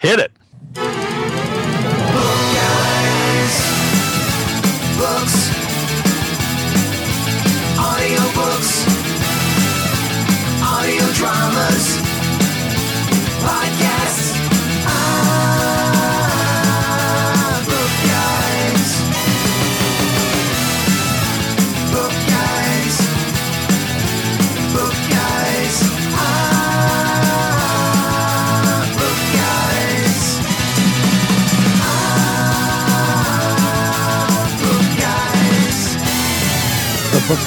Hit 0.00 0.18
it. 0.18 0.32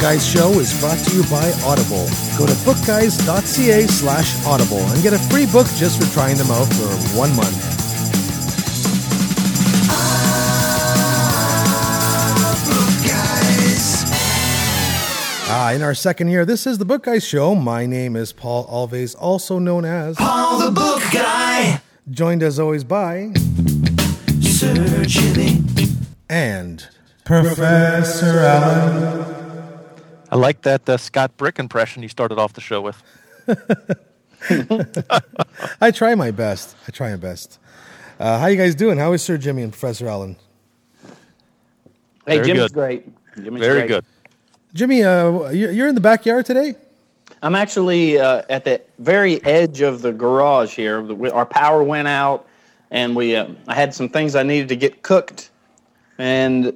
Guys 0.04 0.28
Show 0.30 0.60
is 0.60 0.78
brought 0.82 0.98
to 0.98 1.16
you 1.16 1.24
by 1.30 1.50
Audible. 1.64 2.06
Go 2.38 2.46
to 2.46 2.52
bookguys.ca 2.66 3.88
slash 3.88 4.46
audible 4.46 4.80
and 4.80 5.02
get 5.02 5.14
a 5.14 5.18
free 5.18 5.46
book 5.46 5.66
just 5.78 5.98
for 6.04 6.14
trying 6.14 6.36
them 6.36 6.52
out 6.52 6.66
for 6.74 6.92
one 7.18 7.34
month. 7.38 7.56
Ah, 15.56 15.72
in 15.72 15.82
our 15.82 15.94
second 15.94 16.28
year, 16.28 16.44
this 16.44 16.68
is 16.68 16.80
the 16.80 16.84
Book 16.86 17.04
Guys 17.04 17.24
Show. 17.26 17.56
My 17.56 17.86
name 17.86 18.18
is 18.18 18.34
Paul 18.34 18.68
Alves, 18.68 19.16
also 19.18 19.58
known 19.58 19.86
as, 19.86 20.18
Paul 20.18 20.60
the 20.60 20.72
book 20.72 21.02
guy. 21.14 21.82
joined 22.12 22.44
as 22.44 22.60
always 22.60 22.84
by, 22.84 23.32
Sir 24.42 25.06
Jimmy. 25.06 25.64
and 26.30 26.90
Professor 27.23 28.40
Allen. 28.40 29.33
I 30.34 30.36
like 30.36 30.64
that 30.64 30.89
uh, 30.89 30.98
Scott 30.98 31.38
Brick 31.38 31.59
impression 31.59 32.02
you 32.02 32.09
started 32.09 32.39
off 32.39 32.53
the 32.53 32.62
show 32.62 32.81
with. 32.81 33.00
I 35.80 35.92
try 35.92 36.16
my 36.16 36.31
best. 36.31 36.76
I 36.88 36.92
try 36.92 37.12
my 37.12 37.17
best. 37.17 37.59
Uh, 38.20 38.39
how 38.39 38.48
you 38.48 38.58
guys 38.58 38.73
doing? 38.73 38.98
How 38.98 39.14
is 39.14 39.22
Sir 39.22 39.38
Jimmy 39.38 39.61
and 39.61 39.72
Professor 39.72 40.08
Allen? 40.08 40.36
Hey, 42.26 42.38
Very 42.38 42.48
Jimmy's 42.48 42.61
good. 42.64 42.73
great. 42.73 43.08
Jimmy's 43.44 43.61
Very 43.61 43.80
great. 43.81 43.88
good. 43.89 44.06
Jimmy, 44.73 45.04
uh, 45.04 45.50
you- 45.52 45.70
you're 45.70 45.88
in 45.88 45.94
the 45.94 46.02
backyard 46.02 46.48
today? 46.48 46.73
I'm 47.44 47.54
actually 47.54 48.17
uh, 48.17 48.42
at 48.50 48.66
the 48.66 48.81
very 48.98 49.44
edge 49.45 49.81
of 49.81 50.02
the 50.02 50.11
garage 50.14 50.73
here. 50.76 51.06
Our 51.31 51.45
power 51.45 51.84
went 51.84 52.08
out, 52.08 52.48
and 52.89 53.16
we 53.16 53.36
uh, 53.36 53.50
I 53.67 53.76
had 53.76 53.94
some 53.94 54.09
things 54.09 54.36
I 54.36 54.42
needed 54.42 54.70
to 54.70 54.76
get 54.78 55.04
cooked, 55.04 55.52
and 56.17 56.73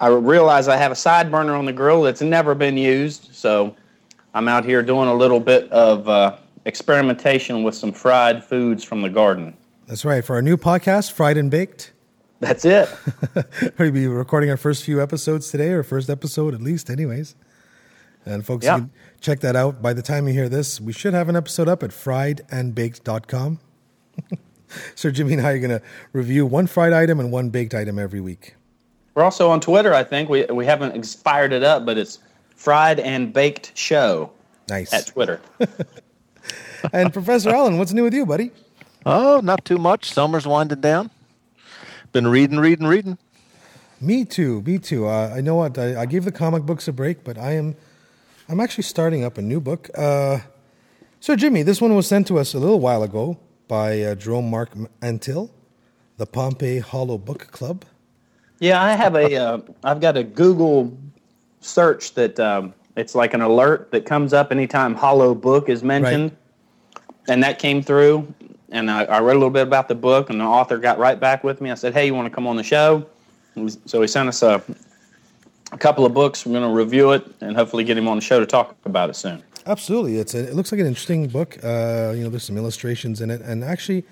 I 0.00 0.08
realize 0.08 0.68
I 0.68 0.76
have 0.76 0.92
a 0.92 0.96
side 0.96 1.30
burner 1.30 1.54
on 1.54 1.64
the 1.66 1.72
grill 1.72 2.02
that's 2.02 2.20
never 2.20 2.54
been 2.54 2.76
used. 2.76 3.30
So 3.34 3.74
I'm 4.34 4.46
out 4.48 4.64
here 4.64 4.82
doing 4.82 5.08
a 5.08 5.14
little 5.14 5.40
bit 5.40 5.70
of 5.72 6.08
uh, 6.08 6.36
experimentation 6.64 7.62
with 7.64 7.74
some 7.74 7.92
fried 7.92 8.44
foods 8.44 8.84
from 8.84 9.02
the 9.02 9.08
garden. 9.08 9.56
That's 9.86 10.04
right. 10.04 10.24
For 10.24 10.36
our 10.36 10.42
new 10.42 10.56
podcast, 10.56 11.12
Fried 11.12 11.36
and 11.36 11.50
Baked. 11.50 11.92
That's 12.40 12.64
it. 12.64 12.88
We'll 13.78 13.90
be 13.90 14.06
recording 14.06 14.50
our 14.50 14.56
first 14.56 14.84
few 14.84 15.02
episodes 15.02 15.50
today, 15.50 15.70
or 15.70 15.82
first 15.82 16.08
episode 16.08 16.54
at 16.54 16.60
least, 16.60 16.88
anyways. 16.90 17.34
And 18.24 18.44
folks, 18.46 18.64
Yeah. 18.66 18.82
check 19.20 19.40
that 19.40 19.56
out. 19.56 19.82
By 19.82 19.92
the 19.94 20.02
time 20.02 20.28
you 20.28 20.34
hear 20.34 20.48
this, 20.48 20.80
we 20.80 20.92
should 20.92 21.14
have 21.14 21.28
an 21.28 21.34
episode 21.36 21.66
up 21.68 21.82
at 21.82 21.90
friedandbaked.com. 21.90 23.58
Sir 24.94 25.10
Jimmy 25.10 25.32
and 25.32 25.42
I 25.46 25.52
are 25.52 25.58
going 25.58 25.70
to 25.80 25.82
review 26.12 26.44
one 26.46 26.66
fried 26.68 26.92
item 26.92 27.18
and 27.18 27.32
one 27.32 27.48
baked 27.50 27.74
item 27.74 27.98
every 27.98 28.20
week. 28.20 28.54
We're 29.18 29.24
also 29.24 29.50
on 29.50 29.58
Twitter. 29.58 29.92
I 29.92 30.04
think 30.04 30.28
we 30.28 30.44
we 30.44 30.64
haven't 30.64 30.96
ex- 30.96 31.12
fired 31.12 31.52
it 31.52 31.64
up, 31.64 31.84
but 31.84 31.98
it's 31.98 32.20
Fried 32.54 33.00
and 33.00 33.32
Baked 33.32 33.76
Show 33.76 34.30
Nice. 34.68 34.92
at 34.92 35.08
Twitter. 35.08 35.40
and 36.92 37.12
Professor 37.12 37.50
Allen, 37.50 37.78
what's 37.78 37.92
new 37.92 38.04
with 38.04 38.14
you, 38.14 38.24
buddy? 38.24 38.52
Oh, 39.04 39.40
not 39.42 39.64
too 39.64 39.76
much. 39.76 40.12
Summer's 40.12 40.46
winding 40.46 40.80
down. 40.82 41.10
Been 42.12 42.28
reading, 42.28 42.60
reading, 42.60 42.86
reading. 42.86 43.18
Me 44.00 44.24
too. 44.24 44.62
Me 44.62 44.78
too. 44.78 45.08
Uh, 45.08 45.34
I 45.34 45.40
know 45.40 45.56
what 45.56 45.76
I, 45.76 46.02
I 46.02 46.06
gave 46.06 46.24
the 46.24 46.30
comic 46.30 46.62
books 46.62 46.86
a 46.86 46.92
break, 46.92 47.24
but 47.24 47.36
I 47.36 47.54
am 47.54 47.74
I'm 48.48 48.60
actually 48.60 48.84
starting 48.84 49.24
up 49.24 49.36
a 49.36 49.42
new 49.42 49.58
book. 49.58 49.90
Uh, 49.98 50.38
so 51.18 51.34
Jimmy, 51.34 51.64
this 51.64 51.80
one 51.80 51.92
was 51.96 52.06
sent 52.06 52.28
to 52.28 52.38
us 52.38 52.54
a 52.54 52.60
little 52.60 52.78
while 52.78 53.02
ago 53.02 53.36
by 53.66 54.00
uh, 54.00 54.14
Jerome 54.14 54.48
Mark 54.48 54.76
Antil, 55.02 55.50
the 56.18 56.26
Pompey 56.26 56.78
Hollow 56.78 57.18
Book 57.18 57.48
Club. 57.50 57.84
Yeah, 58.60 58.82
I 58.82 58.92
have 58.92 59.14
a. 59.14 59.34
Uh, 59.36 59.58
I've 59.84 60.00
got 60.00 60.16
a 60.16 60.22
Google 60.24 60.96
search 61.60 62.14
that 62.14 62.38
um, 62.40 62.74
it's 62.96 63.14
like 63.14 63.34
an 63.34 63.40
alert 63.40 63.90
that 63.92 64.04
comes 64.06 64.32
up 64.32 64.50
anytime 64.52 64.94
Hollow 64.94 65.34
Book 65.34 65.68
is 65.68 65.82
mentioned, 65.82 66.36
and 67.28 67.42
that 67.42 67.58
came 67.58 67.82
through. 67.82 68.32
And 68.70 68.90
I, 68.90 69.04
I 69.04 69.20
read 69.20 69.32
a 69.36 69.38
little 69.38 69.50
bit 69.50 69.62
about 69.62 69.88
the 69.88 69.94
book, 69.94 70.28
and 70.30 70.40
the 70.40 70.44
author 70.44 70.76
got 70.78 70.98
right 70.98 71.18
back 71.18 71.44
with 71.44 71.60
me. 71.60 71.70
I 71.70 71.74
said, 71.74 71.94
"Hey, 71.94 72.06
you 72.06 72.14
want 72.14 72.26
to 72.26 72.34
come 72.34 72.46
on 72.46 72.56
the 72.56 72.62
show?" 72.64 73.06
We- 73.54 73.70
So 73.86 74.00
he 74.02 74.08
sent 74.08 74.28
us 74.28 74.42
a, 74.42 74.62
a 75.72 75.78
couple 75.78 76.04
of 76.04 76.12
books. 76.12 76.44
We're 76.44 76.58
going 76.58 76.68
to 76.68 76.74
review 76.76 77.12
it 77.12 77.24
and 77.40 77.56
hopefully 77.56 77.84
get 77.84 77.96
him 77.96 78.08
on 78.08 78.16
the 78.18 78.22
show 78.22 78.40
to 78.40 78.46
talk 78.46 78.76
about 78.84 79.08
it 79.10 79.14
soon. 79.14 79.42
Absolutely, 79.66 80.16
it's 80.18 80.34
a, 80.34 80.48
it 80.48 80.54
looks 80.54 80.72
like 80.72 80.80
an 80.80 80.86
interesting 80.86 81.28
book. 81.28 81.58
Uh, 81.62 82.12
you 82.16 82.24
know, 82.24 82.28
there's 82.30 82.44
some 82.44 82.56
illustrations 82.56 83.20
in 83.20 83.30
it, 83.30 83.40
and 83.42 83.62
actually, 83.64 84.04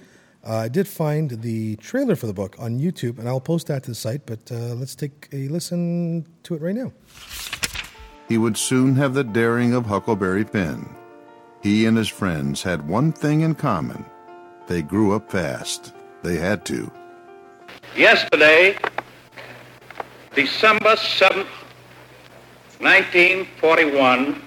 uh, 0.47 0.59
I 0.59 0.69
did 0.69 0.87
find 0.87 1.31
the 1.31 1.77
trailer 1.77 2.15
for 2.15 2.27
the 2.27 2.33
book 2.33 2.57
on 2.59 2.79
YouTube, 2.79 3.19
and 3.19 3.29
I'll 3.29 3.41
post 3.41 3.67
that 3.67 3.83
to 3.85 3.91
the 3.91 3.95
site. 3.95 4.27
But 4.27 4.51
uh, 4.51 4.75
let's 4.75 4.95
take 4.95 5.29
a 5.33 5.49
listen 5.49 6.27
to 6.45 6.55
it 6.55 6.63
right 6.63 6.75
now. 6.75 6.93
He 8.29 8.39
would 8.39 8.57
soon 8.57 8.95
have 8.97 9.15
the 9.15 9.25
daring 9.25 9.75
of 9.75 9.87
Huckleberry 9.87 10.45
Finn. 10.45 10.89
He 11.63 11.87
and 11.87 11.97
his 11.97 12.09
friends 12.09 12.63
had 12.63 12.89
one 12.89 13.13
thing 13.13 13.41
in 13.41 13.55
common 13.55 14.05
they 14.67 14.83
grew 14.83 15.15
up 15.15 15.31
fast. 15.31 15.93
They 16.23 16.37
had 16.37 16.65
to. 16.67 16.91
Yesterday, 17.97 18.77
December 20.35 20.97
7th, 20.97 21.47
1941, 22.81 24.43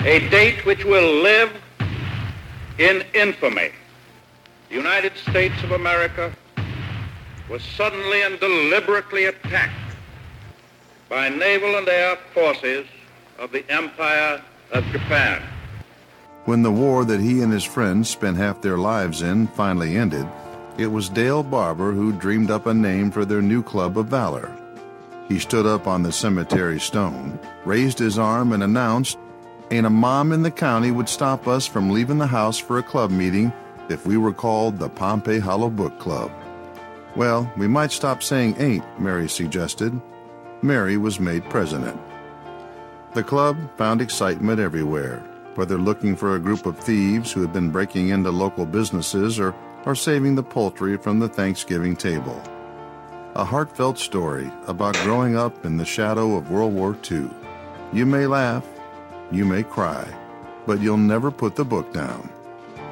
a 0.00 0.28
date 0.28 0.64
which 0.64 0.84
will 0.84 1.22
live 1.22 1.52
in 2.78 3.02
infamy. 3.12 3.70
The 4.70 4.76
United 4.76 5.16
States 5.16 5.60
of 5.64 5.72
America 5.72 6.32
was 7.50 7.60
suddenly 7.60 8.22
and 8.22 8.38
deliberately 8.38 9.24
attacked 9.24 9.96
by 11.08 11.28
naval 11.28 11.74
and 11.74 11.88
air 11.88 12.16
forces 12.32 12.86
of 13.36 13.50
the 13.50 13.68
Empire 13.68 14.40
of 14.70 14.84
Japan. 14.92 15.42
When 16.44 16.62
the 16.62 16.70
war 16.70 17.04
that 17.04 17.18
he 17.18 17.42
and 17.42 17.52
his 17.52 17.64
friends 17.64 18.08
spent 18.08 18.36
half 18.36 18.62
their 18.62 18.78
lives 18.78 19.22
in 19.22 19.48
finally 19.48 19.96
ended, 19.96 20.28
it 20.78 20.86
was 20.86 21.08
Dale 21.08 21.42
Barber 21.42 21.90
who 21.90 22.12
dreamed 22.12 22.52
up 22.52 22.66
a 22.66 22.72
name 22.72 23.10
for 23.10 23.24
their 23.24 23.42
new 23.42 23.64
club 23.64 23.98
of 23.98 24.06
valor. 24.06 24.56
He 25.28 25.40
stood 25.40 25.66
up 25.66 25.88
on 25.88 26.04
the 26.04 26.12
cemetery 26.12 26.78
stone, 26.78 27.40
raised 27.64 27.98
his 27.98 28.20
arm, 28.20 28.52
and 28.52 28.62
announced, 28.62 29.18
Ain't 29.72 29.86
a 29.86 29.90
mom 29.90 30.30
in 30.30 30.42
the 30.42 30.50
county 30.52 30.92
would 30.92 31.08
stop 31.08 31.48
us 31.48 31.66
from 31.66 31.90
leaving 31.90 32.18
the 32.18 32.28
house 32.28 32.58
for 32.58 32.78
a 32.78 32.84
club 32.84 33.10
meeting 33.10 33.52
if 33.90 34.06
we 34.06 34.16
were 34.16 34.32
called 34.32 34.78
the 34.78 34.88
Pompey 34.88 35.38
Hollow 35.38 35.70
Book 35.70 35.98
Club. 35.98 36.30
Well, 37.16 37.52
we 37.56 37.66
might 37.66 37.92
stop 37.92 38.22
saying 38.22 38.56
ain't, 38.58 38.84
Mary 39.00 39.28
suggested. 39.28 40.00
Mary 40.62 40.96
was 40.96 41.18
made 41.18 41.48
president. 41.50 42.00
The 43.14 43.24
club 43.24 43.56
found 43.76 44.00
excitement 44.00 44.60
everywhere, 44.60 45.18
whether 45.56 45.76
looking 45.76 46.14
for 46.14 46.36
a 46.36 46.40
group 46.40 46.66
of 46.66 46.78
thieves 46.78 47.32
who 47.32 47.40
had 47.40 47.52
been 47.52 47.70
breaking 47.70 48.10
into 48.10 48.30
local 48.30 48.64
businesses 48.64 49.40
or, 49.40 49.54
or 49.84 49.94
saving 49.96 50.36
the 50.36 50.42
poultry 50.42 50.96
from 50.96 51.18
the 51.18 51.28
Thanksgiving 51.28 51.96
table. 51.96 52.40
A 53.34 53.44
heartfelt 53.44 53.98
story 53.98 54.50
about 54.66 54.94
growing 54.98 55.36
up 55.36 55.64
in 55.64 55.76
the 55.76 55.84
shadow 55.84 56.36
of 56.36 56.50
World 56.50 56.74
War 56.74 56.96
II. 57.10 57.28
You 57.92 58.06
may 58.06 58.26
laugh, 58.26 58.66
you 59.32 59.44
may 59.44 59.64
cry, 59.64 60.06
but 60.66 60.80
you'll 60.80 60.96
never 60.96 61.30
put 61.30 61.56
the 61.56 61.64
book 61.64 61.92
down. 61.92 62.30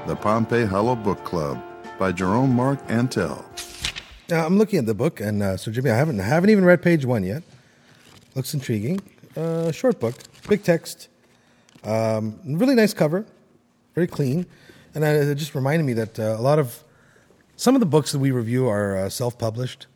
The 0.09 0.17
Pompey 0.17 0.65
Hollow 0.65 0.97
Book 0.97 1.23
Club 1.23 1.63
by 1.99 2.13
Jerome 2.13 2.55
Mark 2.55 2.79
Antil. 2.89 3.45
Now, 4.31 4.47
I'm 4.47 4.57
looking 4.57 4.79
at 4.79 4.87
the 4.87 4.95
book, 4.95 5.21
and 5.21 5.43
uh, 5.43 5.59
so 5.59 5.71
Jimmy, 5.71 5.91
I 5.91 5.97
haven't 5.97 6.19
I 6.19 6.25
haven't 6.25 6.49
even 6.49 6.65
read 6.65 6.81
page 6.81 7.05
one 7.05 7.25
yet. 7.25 7.43
Looks 8.35 8.55
intriguing. 8.55 9.03
Uh, 9.37 9.71
short 9.71 10.01
book, 10.01 10.15
big 10.49 10.63
text, 10.63 11.09
um, 11.85 12.41
really 12.43 12.75
nice 12.75 12.95
cover, 12.95 13.27
very 13.95 14.07
clean, 14.07 14.47
and 14.95 15.05
uh, 15.05 15.09
it 15.09 15.35
just 15.35 15.55
reminded 15.55 15.85
me 15.85 15.93
that 15.93 16.19
uh, 16.19 16.37
a 16.39 16.41
lot 16.41 16.59
of 16.59 16.83
some 17.57 17.77
of 17.77 17.81
the 17.81 17.87
books 17.87 18.11
that 18.13 18.19
we 18.19 18.31
review 18.31 18.67
are 18.67 18.97
uh, 18.97 19.09
self-published 19.11 19.89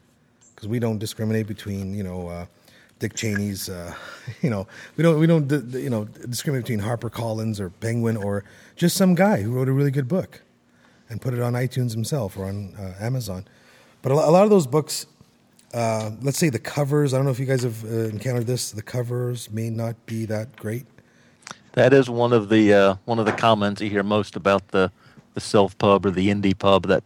because 0.55 0.69
we 0.69 0.79
don't 0.79 0.99
discriminate 0.99 1.47
between 1.47 1.95
you 1.95 2.03
know 2.03 2.29
uh, 2.29 2.45
Dick 3.03 3.15
Cheney's, 3.15 3.69
uh, 3.69 3.93
you 4.43 4.49
know 4.49 4.69
we 4.97 5.03
don't 5.03 5.19
we 5.19 5.27
don't 5.27 5.51
you 5.75 5.91
know 5.91 6.05
discriminate 6.05 6.65
between 6.65 6.79
Harper 6.79 7.11
Collins 7.11 7.59
or 7.59 7.69
Penguin 7.69 8.17
or 8.17 8.45
just 8.77 8.97
some 8.97 9.17
guy 9.17 9.43
who 9.43 9.51
wrote 9.51 9.69
a 9.69 9.73
really 9.73 9.91
good 9.91 10.07
book. 10.07 10.41
and 11.11 11.21
put 11.21 11.35
it 11.35 11.41
on 11.41 11.53
iTunes 11.55 11.93
himself 11.93 12.39
or 12.39 12.47
on 12.47 12.75
uh, 12.77 12.95
Amazon. 13.01 13.45
But 14.03 14.13
a 14.13 14.15
a 14.15 14.31
lot 14.31 14.45
of 14.45 14.51
those 14.51 14.69
books, 14.69 15.07
uh, 15.75 16.13
let's 16.23 16.39
say 16.39 16.49
the 16.49 16.61
covers. 16.61 17.13
I 17.13 17.17
don't 17.17 17.27
know 17.27 17.33
if 17.33 17.41
you 17.41 17.45
guys 17.45 17.65
have 17.65 17.85
uh, 17.85 18.09
encountered 18.17 18.47
this. 18.47 18.71
The 18.71 18.83
covers 18.83 19.51
may 19.51 19.69
not 19.69 19.97
be 20.07 20.25
that 20.27 20.55
great. 20.55 20.87
That 21.73 21.93
is 21.93 22.09
one 22.09 22.33
of 22.33 22.51
the 22.51 22.73
uh, 22.73 22.95
one 23.05 23.19
of 23.19 23.27
the 23.27 23.33
comments 23.33 23.83
you 23.83 23.91
hear 23.91 24.05
most 24.05 24.37
about 24.37 24.69
the 24.69 24.93
the 25.35 25.41
self 25.41 25.77
pub 25.77 26.07
or 26.07 26.13
the 26.13 26.29
indie 26.29 26.57
pub. 26.57 26.87
That 26.87 27.03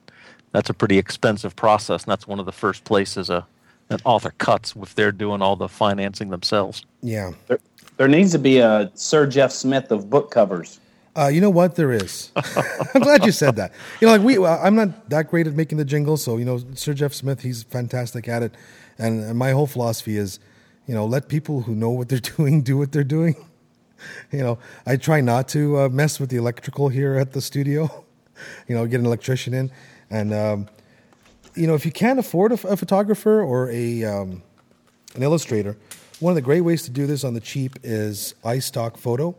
that's 0.53 0.69
a 0.69 0.75
pretty 0.75 0.99
expensive 0.99 1.57
process, 1.57 2.05
and 2.05 2.11
that's 2.11 2.29
one 2.29 2.39
of 2.39 2.45
the 2.45 2.53
first 2.53 2.85
places 2.85 3.31
a 3.31 3.47
an 3.91 3.99
author 4.05 4.33
cuts 4.39 4.75
if 4.81 4.95
they're 4.95 5.13
doing 5.13 5.43
all 5.43 5.57
the 5.57 5.69
financing 5.69 6.31
themselves. 6.31 6.85
Yeah. 7.03 7.33
There, 7.47 7.61
there 7.97 8.09
needs 8.09 8.33
to 8.33 8.39
be 8.39 8.59
a 8.59 8.91
Sir 8.95 9.27
Jeff 9.27 9.53
Smith 9.53 9.91
of 9.91 10.11
book 10.11 10.31
covers. 10.31 10.81
Uh, 11.17 11.29
you 11.29 11.41
know 11.41 11.51
what? 11.51 11.77
There 11.77 11.93
is. 11.93 12.31
I'm 12.95 13.01
glad 13.01 13.25
you 13.25 13.33
said 13.33 13.57
that. 13.57 13.73
You 14.01 14.07
know, 14.07 14.13
like 14.17 14.23
we, 14.23 14.45
I'm 14.45 14.75
not 14.75 15.09
that 15.09 15.31
great 15.31 15.47
at 15.47 15.55
making 15.55 15.79
the 15.79 15.85
jingles, 15.85 16.23
so 16.23 16.37
you 16.37 16.45
know, 16.45 16.61
Sir 16.75 16.93
Jeff 16.93 17.15
Smith, 17.15 17.41
he's 17.41 17.63
fantastic 17.63 18.29
at 18.29 18.43
it, 18.43 18.55
and, 18.99 19.25
and 19.25 19.39
my 19.39 19.53
whole 19.53 19.67
philosophy 19.67 20.19
is, 20.19 20.39
you 20.87 20.95
know, 20.95 21.07
let 21.07 21.29
people 21.29 21.63
who 21.63 21.75
know 21.75 21.91
what 21.91 22.11
they're 22.11 22.19
doing 22.37 22.63
do 22.63 22.77
what 22.77 22.93
they're 22.93 23.05
doing. 23.05 23.37
You 24.31 24.41
know, 24.41 24.59
I 24.85 24.97
try 24.97 25.23
not 25.23 25.49
to 25.49 25.79
uh, 25.79 25.89
mess 25.89 26.21
with 26.21 26.29
the 26.29 26.37
electrical 26.37 26.91
here 26.91 27.15
at 27.15 27.33
the 27.33 27.41
studio. 27.41 28.05
You 28.69 28.77
know, 28.77 28.87
get 28.87 29.01
an 29.01 29.07
electrician 29.07 29.55
in, 29.55 29.71
and 30.11 30.35
um, 30.35 30.69
you 31.57 31.67
know, 31.67 31.75
if 31.75 31.85
you 31.85 31.93
can't 31.93 32.19
afford 32.19 32.53
a, 32.53 32.69
a 32.69 32.77
photographer 32.77 33.43
or 33.43 33.71
a 33.71 34.05
um, 34.05 34.43
an 35.15 35.23
illustrator, 35.23 35.77
one 36.21 36.31
of 36.31 36.35
the 36.37 36.43
great 36.43 36.63
ways 36.63 36.83
to 36.85 36.91
do 36.91 37.07
this 37.07 37.25
on 37.25 37.35
the 37.35 37.41
cheap 37.41 37.79
is 37.83 38.35
iStock 38.45 38.97
Photo 38.97 39.37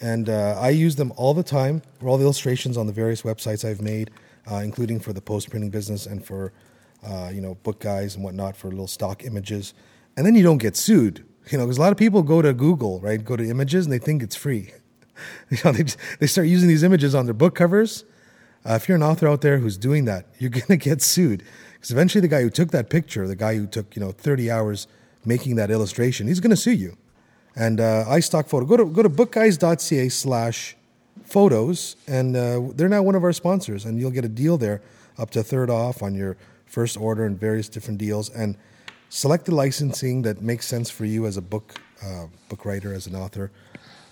and 0.00 0.28
uh, 0.28 0.58
I 0.60 0.70
use 0.70 0.96
them 0.96 1.12
all 1.16 1.34
the 1.34 1.42
time 1.42 1.82
for 1.98 2.08
all 2.08 2.18
the 2.18 2.24
illustrations 2.24 2.76
on 2.76 2.86
the 2.86 2.92
various 2.92 3.22
websites 3.22 3.68
I've 3.68 3.80
made, 3.80 4.10
uh, 4.50 4.56
including 4.56 5.00
for 5.00 5.12
the 5.12 5.22
post 5.22 5.50
printing 5.50 5.70
business 5.70 6.06
and 6.06 6.24
for 6.24 6.52
uh, 7.06 7.30
you 7.32 7.40
know 7.40 7.54
book 7.56 7.80
guys 7.80 8.14
and 8.14 8.24
whatnot 8.24 8.56
for 8.56 8.68
little 8.68 8.86
stock 8.86 9.24
images. 9.24 9.74
And 10.16 10.26
then 10.26 10.34
you 10.34 10.42
don't 10.42 10.58
get 10.58 10.76
sued, 10.76 11.24
you 11.50 11.58
know, 11.58 11.64
because 11.64 11.78
a 11.78 11.80
lot 11.80 11.92
of 11.92 11.98
people 11.98 12.22
go 12.22 12.42
to 12.42 12.52
Google, 12.52 13.00
right? 13.00 13.22
Go 13.22 13.36
to 13.36 13.48
images 13.48 13.86
and 13.86 13.92
they 13.92 13.98
think 13.98 14.22
it's 14.22 14.36
free. 14.36 14.72
you 15.50 15.58
know, 15.64 15.72
they 15.72 15.84
they 16.20 16.26
start 16.26 16.46
using 16.46 16.68
these 16.68 16.82
images 16.82 17.14
on 17.14 17.24
their 17.24 17.34
book 17.34 17.54
covers. 17.54 18.04
Uh, 18.68 18.74
if 18.74 18.88
you're 18.88 18.96
an 18.96 19.02
author 19.02 19.28
out 19.28 19.42
there 19.42 19.58
who's 19.58 19.76
doing 19.76 20.06
that, 20.06 20.26
you're 20.38 20.50
gonna 20.60 20.76
get 20.76 21.00
sued 21.00 21.42
because 21.74 21.90
eventually 21.90 22.20
the 22.20 22.28
guy 22.28 22.42
who 22.42 22.50
took 22.50 22.70
that 22.70 22.90
picture, 22.90 23.26
the 23.26 23.36
guy 23.36 23.56
who 23.56 23.66
took 23.66 23.94
you 23.94 24.00
know 24.00 24.12
30 24.12 24.50
hours 24.50 24.86
making 25.24 25.56
that 25.56 25.70
illustration, 25.70 26.26
he's 26.26 26.40
gonna 26.40 26.56
sue 26.56 26.72
you 26.72 26.96
and 27.56 27.80
uh, 27.80 28.04
iStock 28.08 28.48
Photo. 28.48 28.66
Go 28.66 28.76
to 28.76 28.84
go 28.84 29.02
to 29.02 29.08
bookguys.ca 29.08 30.08
slash 30.10 30.76
photos, 31.24 31.96
and 32.06 32.36
uh, 32.36 32.60
they're 32.74 32.88
now 32.88 33.02
one 33.02 33.14
of 33.14 33.24
our 33.24 33.32
sponsors, 33.32 33.84
and 33.84 33.98
you'll 33.98 34.10
get 34.10 34.24
a 34.24 34.28
deal 34.28 34.58
there 34.58 34.82
up 35.18 35.30
to 35.30 35.40
a 35.40 35.42
third 35.42 35.70
off 35.70 36.02
on 36.02 36.14
your 36.14 36.36
first 36.66 36.96
order 36.98 37.24
and 37.24 37.40
various 37.40 37.68
different 37.68 37.98
deals. 37.98 38.28
And 38.28 38.56
select 39.08 39.46
the 39.46 39.54
licensing 39.54 40.22
that 40.22 40.42
makes 40.42 40.66
sense 40.66 40.90
for 40.90 41.06
you 41.06 41.26
as 41.26 41.36
a 41.36 41.42
book 41.42 41.80
uh, 42.04 42.26
book 42.48 42.64
writer, 42.64 42.92
as 42.92 43.06
an 43.06 43.16
author, 43.16 43.50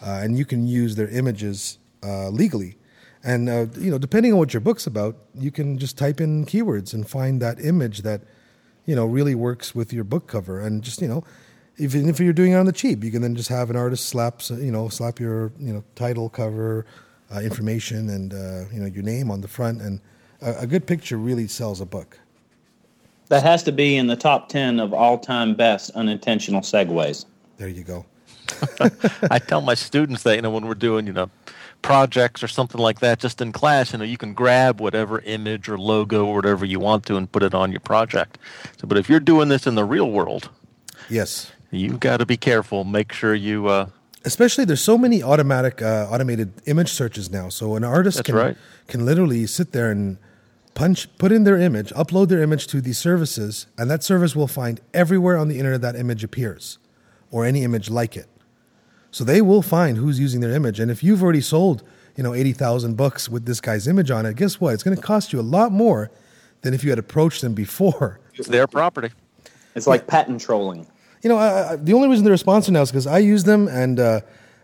uh, 0.02 0.20
and 0.22 0.38
you 0.38 0.46
can 0.46 0.66
use 0.66 0.96
their 0.96 1.08
images 1.08 1.78
uh, 2.02 2.30
legally. 2.30 2.76
And 3.24 3.48
uh, 3.48 3.66
you 3.78 3.90
know, 3.90 3.98
depending 3.98 4.32
on 4.32 4.38
what 4.38 4.52
your 4.52 4.60
book's 4.60 4.86
about, 4.86 5.16
you 5.34 5.50
can 5.50 5.78
just 5.78 5.96
type 5.96 6.20
in 6.20 6.44
keywords 6.44 6.92
and 6.92 7.08
find 7.08 7.40
that 7.40 7.58
image 7.64 8.02
that 8.02 8.20
you 8.84 8.94
know 8.94 9.06
really 9.06 9.34
works 9.34 9.74
with 9.74 9.92
your 9.92 10.04
book 10.04 10.26
cover, 10.26 10.60
and 10.60 10.82
just 10.82 11.00
you 11.00 11.08
know 11.08 11.24
even 11.78 12.08
if 12.08 12.20
you're 12.20 12.32
doing 12.32 12.52
it 12.52 12.56
on 12.56 12.66
the 12.66 12.72
cheap, 12.72 13.02
you 13.02 13.10
can 13.10 13.22
then 13.22 13.34
just 13.34 13.48
have 13.48 13.70
an 13.70 13.76
artist 13.76 14.06
slap, 14.06 14.40
you 14.48 14.70
know, 14.70 14.88
slap 14.88 15.18
your, 15.18 15.52
you 15.58 15.72
know, 15.72 15.82
title, 15.96 16.28
cover, 16.28 16.86
uh, 17.34 17.40
information, 17.40 18.10
and 18.10 18.32
uh, 18.32 18.64
you 18.72 18.80
know 18.80 18.86
your 18.86 19.02
name 19.02 19.30
on 19.30 19.40
the 19.40 19.48
front, 19.48 19.80
and 19.80 20.00
a, 20.42 20.60
a 20.60 20.66
good 20.66 20.86
picture 20.86 21.16
really 21.16 21.48
sells 21.48 21.80
a 21.80 21.86
book. 21.86 22.18
That 23.28 23.42
has 23.42 23.62
to 23.64 23.72
be 23.72 23.96
in 23.96 24.06
the 24.06 24.16
top 24.16 24.50
10 24.50 24.78
of 24.78 24.92
all 24.92 25.18
time 25.18 25.54
best 25.54 25.90
unintentional 25.92 26.60
segues. 26.60 27.24
There 27.56 27.68
you 27.68 27.82
go. 27.82 28.04
I 29.30 29.38
tell 29.38 29.62
my 29.62 29.74
students 29.74 30.22
that 30.24 30.36
you 30.36 30.42
know 30.42 30.50
when 30.50 30.66
we're 30.66 30.74
doing 30.74 31.06
you 31.06 31.14
know 31.14 31.30
projects 31.84 32.42
or 32.42 32.48
something 32.48 32.80
like 32.80 32.98
that, 33.00 33.20
just 33.20 33.40
in 33.40 33.52
class, 33.52 33.92
you 33.92 33.98
know, 33.98 34.04
you 34.04 34.16
can 34.16 34.34
grab 34.34 34.80
whatever 34.80 35.20
image 35.20 35.68
or 35.68 35.78
logo 35.78 36.24
or 36.24 36.34
whatever 36.34 36.64
you 36.64 36.80
want 36.80 37.04
to 37.06 37.16
and 37.16 37.30
put 37.30 37.42
it 37.42 37.54
on 37.54 37.70
your 37.70 37.80
project. 37.80 38.38
So, 38.78 38.88
but 38.88 38.98
if 38.98 39.08
you're 39.08 39.20
doing 39.20 39.48
this 39.48 39.66
in 39.66 39.74
the 39.74 39.84
real 39.84 40.10
world, 40.10 40.48
Yes, 41.08 41.52
you've 41.70 42.00
got 42.00 42.18
to 42.18 42.26
be 42.26 42.36
careful. 42.36 42.84
Make 42.84 43.12
sure 43.12 43.34
you. 43.34 43.68
Uh, 43.68 43.88
especially 44.24 44.64
there's 44.64 44.82
so 44.82 44.96
many 44.96 45.22
automatic, 45.22 45.82
uh, 45.82 46.08
automated 46.10 46.52
image 46.66 46.90
searches 46.90 47.30
now. 47.30 47.48
So 47.48 47.76
an 47.76 47.84
artist 47.84 48.24
can 48.24 48.34
right. 48.34 48.56
can 48.88 49.04
literally 49.04 49.46
sit 49.46 49.72
there 49.72 49.90
and 49.90 50.18
punch, 50.74 51.14
put 51.18 51.30
in 51.30 51.44
their 51.44 51.58
image, 51.58 51.90
upload 51.90 52.28
their 52.28 52.42
image 52.42 52.66
to 52.68 52.80
these 52.80 52.98
services, 52.98 53.66
and 53.78 53.90
that 53.90 54.02
service 54.02 54.34
will 54.34 54.48
find 54.48 54.80
everywhere 54.92 55.36
on 55.36 55.48
the 55.48 55.58
internet 55.58 55.82
that 55.82 55.96
image 55.96 56.24
appears, 56.24 56.78
or 57.30 57.44
any 57.44 57.62
image 57.62 57.90
like 57.90 58.16
it. 58.16 58.28
So 59.14 59.22
they 59.22 59.40
will 59.40 59.62
find 59.62 59.96
who's 59.96 60.18
using 60.18 60.40
their 60.40 60.50
image. 60.50 60.80
And 60.80 60.90
if 60.90 61.04
you've 61.04 61.22
already 61.22 61.40
sold, 61.40 61.84
you 62.16 62.24
know, 62.24 62.34
80,000 62.34 62.96
books 62.96 63.28
with 63.28 63.46
this 63.46 63.60
guy's 63.60 63.86
image 63.86 64.10
on 64.10 64.26
it, 64.26 64.34
guess 64.34 64.60
what? 64.60 64.74
It's 64.74 64.82
going 64.82 64.96
to 64.96 65.00
cost 65.00 65.32
you 65.32 65.38
a 65.38 65.40
lot 65.40 65.70
more 65.70 66.10
than 66.62 66.74
if 66.74 66.82
you 66.82 66.90
had 66.90 66.98
approached 66.98 67.40
them 67.40 67.54
before. 67.54 68.18
it's 68.34 68.48
their 68.48 68.66
property. 68.66 69.12
It's 69.76 69.86
like 69.86 70.08
patent 70.08 70.40
trolling. 70.40 70.84
You 71.22 71.28
know, 71.28 71.36
I, 71.36 71.74
I, 71.74 71.76
the 71.76 71.92
only 71.92 72.08
reason 72.08 72.24
they're 72.24 72.34
a 72.34 72.38
sponsor 72.38 72.72
now 72.72 72.82
is 72.82 72.90
because 72.90 73.06
I 73.06 73.18
use 73.18 73.44
them, 73.44 73.68
and 73.68 74.00
uh, 74.00 74.20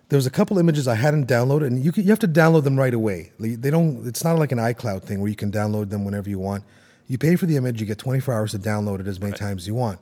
there 0.08 0.16
was 0.16 0.26
a 0.26 0.30
couple 0.30 0.58
images 0.58 0.88
I 0.88 0.96
hadn't 0.96 1.28
downloaded, 1.28 1.68
and 1.68 1.84
you 1.84 1.92
can, 1.92 2.02
you 2.02 2.10
have 2.10 2.18
to 2.18 2.28
download 2.28 2.64
them 2.64 2.76
right 2.76 2.92
away. 2.92 3.30
They 3.38 3.54
they 3.54 3.70
don't. 3.70 4.04
It's 4.04 4.24
not 4.24 4.36
like 4.36 4.50
an 4.50 4.58
iCloud 4.58 5.04
thing 5.04 5.20
where 5.20 5.30
you 5.30 5.36
can 5.36 5.52
download 5.52 5.90
them 5.90 6.04
whenever 6.04 6.28
you 6.28 6.40
want. 6.40 6.64
You 7.06 7.18
pay 7.18 7.36
for 7.36 7.46
the 7.46 7.56
image, 7.56 7.80
you 7.80 7.86
get 7.86 7.98
24 7.98 8.34
hours 8.34 8.50
to 8.50 8.58
download 8.58 8.98
it 8.98 9.06
as 9.06 9.20
many 9.20 9.32
times 9.32 9.62
as 9.62 9.68
you 9.68 9.74
want. 9.74 10.00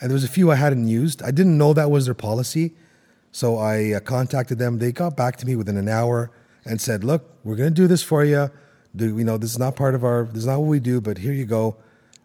And 0.00 0.10
there 0.10 0.14
was 0.14 0.24
a 0.24 0.28
few 0.28 0.50
I 0.50 0.56
hadn't 0.56 0.88
used. 0.88 1.22
I 1.22 1.30
didn't 1.30 1.56
know 1.56 1.72
that 1.72 1.90
was 1.90 2.06
their 2.06 2.14
policy, 2.14 2.72
so 3.32 3.56
I 3.56 3.92
uh, 3.92 4.00
contacted 4.00 4.58
them. 4.58 4.78
They 4.78 4.92
got 4.92 5.16
back 5.16 5.36
to 5.38 5.46
me 5.46 5.56
within 5.56 5.76
an 5.76 5.88
hour 5.88 6.30
and 6.64 6.80
said, 6.80 7.04
"Look, 7.04 7.36
we're 7.44 7.56
going 7.56 7.70
to 7.70 7.74
do 7.74 7.86
this 7.86 8.02
for 8.02 8.24
you. 8.24 8.50
Do 8.94 9.16
you 9.16 9.24
know 9.24 9.38
this 9.38 9.52
is 9.52 9.58
not 9.58 9.76
part 9.76 9.94
of 9.94 10.04
our? 10.04 10.24
This 10.24 10.38
is 10.38 10.46
not 10.46 10.58
what 10.60 10.68
we 10.68 10.80
do, 10.80 11.00
but 11.00 11.18
here 11.18 11.32
you 11.32 11.44
go." 11.44 11.76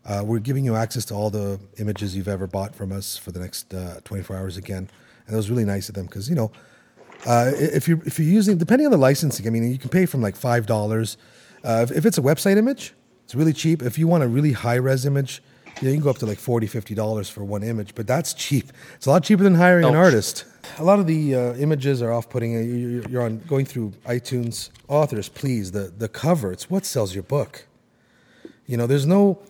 Uh, 0.06 0.22
we're 0.24 0.40
giving 0.40 0.64
you 0.64 0.76
access 0.76 1.04
to 1.06 1.16
all 1.16 1.32
the 1.32 1.60
images 1.80 2.16
you've 2.16 2.28
ever 2.28 2.46
bought 2.46 2.76
from 2.76 2.92
us 2.92 3.18
for 3.18 3.32
the 3.32 3.40
next 3.40 3.74
uh, 3.74 4.00
24 4.04 4.36
hours 4.36 4.56
again. 4.56 4.88
And 5.26 5.34
it 5.34 5.36
was 5.36 5.50
really 5.50 5.66
nice 5.66 5.90
of 5.90 5.96
them 5.96 6.06
because, 6.06 6.30
you 6.30 6.36
know, 6.36 6.52
uh, 7.26 7.52
if 7.56 7.88
you're, 7.88 8.00
if 8.06 8.20
you're 8.20 8.28
using, 8.28 8.60
depending 8.60 8.86
on 8.86 8.92
the 8.92 9.00
licensing, 9.00 9.48
I 9.48 9.50
mean, 9.50 9.72
you 9.72 9.80
can 9.80 9.90
pay 9.90 10.06
from 10.06 10.22
like 10.22 10.38
$5. 10.38 11.18
Uh, 11.64 11.86
if, 11.90 11.92
if 11.92 12.06
it's 12.06 12.20
a 12.20 12.22
website 12.22 12.58
image, 12.58 12.94
it's 13.24 13.34
really 13.34 13.54
cheap. 13.54 13.82
If 13.82 13.98
you 13.98 14.08
want 14.08 14.24
a 14.24 14.28
really 14.28 14.52
high 14.52 14.76
res 14.76 15.08
image, 15.08 15.42
you, 15.82 15.90
you 15.90 15.96
can 15.96 16.04
go 16.04 16.10
up 16.10 16.18
to 16.20 16.26
like 16.26 16.38
$40, 16.38 16.64
$50 16.64 17.32
for 17.32 17.44
one 17.44 17.64
image, 17.64 17.96
but 17.96 18.08
that's 18.08 18.34
cheap. 18.34 18.72
It's 18.96 19.06
a 19.06 19.10
lot 19.10 19.24
cheaper 19.24 19.44
than 19.44 19.56
hiring 19.56 19.86
an 19.86 19.96
artist. 19.96 20.46
A 20.78 20.84
lot 20.84 21.00
of 21.00 21.08
the 21.08 21.36
uh, 21.36 21.54
images 21.56 22.02
are 22.02 22.12
off 22.12 22.30
putting. 22.30 22.54
You're, 22.54 23.10
you're 23.10 23.22
on 23.22 23.40
going 23.48 23.66
through 23.66 23.94
iTunes 24.06 24.70
authors, 24.88 25.30
please. 25.30 25.72
The, 25.72 25.94
the 25.96 26.08
cover, 26.08 26.52
it's 26.52 26.70
what 26.70 26.86
sells 26.86 27.14
your 27.14 27.24
book. 27.24 27.68
You 28.66 28.78
know, 28.78 28.88
there's 28.88 29.06
no 29.06 29.44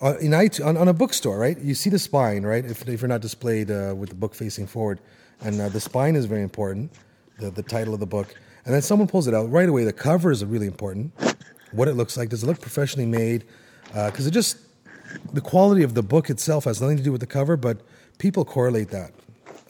uh, 0.00 0.16
in 0.18 0.32
iTunes, 0.32 0.66
on, 0.66 0.76
on 0.76 0.88
a 0.88 0.92
bookstore, 0.92 1.38
right? 1.38 1.58
You 1.58 1.74
see 1.74 1.90
the 1.90 1.98
spine, 1.98 2.44
right? 2.44 2.64
If, 2.64 2.86
if 2.88 3.00
you're 3.00 3.08
not 3.08 3.20
displayed 3.20 3.70
uh, 3.70 3.94
with 3.96 4.10
the 4.10 4.14
book 4.14 4.34
facing 4.34 4.66
forward, 4.66 5.00
and 5.40 5.60
uh, 5.60 5.68
the 5.68 5.80
spine 5.80 6.16
is 6.16 6.26
very 6.26 6.42
important, 6.42 6.92
the 7.38 7.50
the 7.50 7.62
title 7.62 7.94
of 7.94 8.00
the 8.00 8.06
book, 8.06 8.34
and 8.64 8.74
then 8.74 8.82
someone 8.82 9.08
pulls 9.08 9.26
it 9.26 9.34
out 9.34 9.50
right 9.50 9.68
away. 9.68 9.84
The 9.84 9.92
cover 9.92 10.30
is 10.30 10.44
really 10.44 10.66
important. 10.66 11.12
What 11.72 11.88
it 11.88 11.94
looks 11.94 12.16
like, 12.16 12.28
does 12.28 12.42
it 12.42 12.46
look 12.46 12.60
professionally 12.60 13.06
made? 13.06 13.44
Because 13.92 14.26
it 14.26 14.30
just 14.30 14.58
the 15.32 15.40
quality 15.40 15.82
of 15.82 15.94
the 15.94 16.02
book 16.02 16.30
itself 16.30 16.64
has 16.64 16.80
nothing 16.80 16.96
to 16.96 17.02
do 17.02 17.12
with 17.12 17.20
the 17.20 17.26
cover, 17.26 17.56
but 17.56 17.80
people 18.18 18.44
correlate 18.44 18.88
that. 18.90 19.12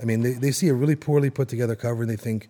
I 0.00 0.04
mean, 0.04 0.20
they, 0.20 0.32
they 0.32 0.50
see 0.50 0.68
a 0.68 0.74
really 0.74 0.96
poorly 0.96 1.30
put 1.30 1.48
together 1.48 1.74
cover 1.74 2.02
and 2.02 2.10
they 2.10 2.16
think 2.16 2.48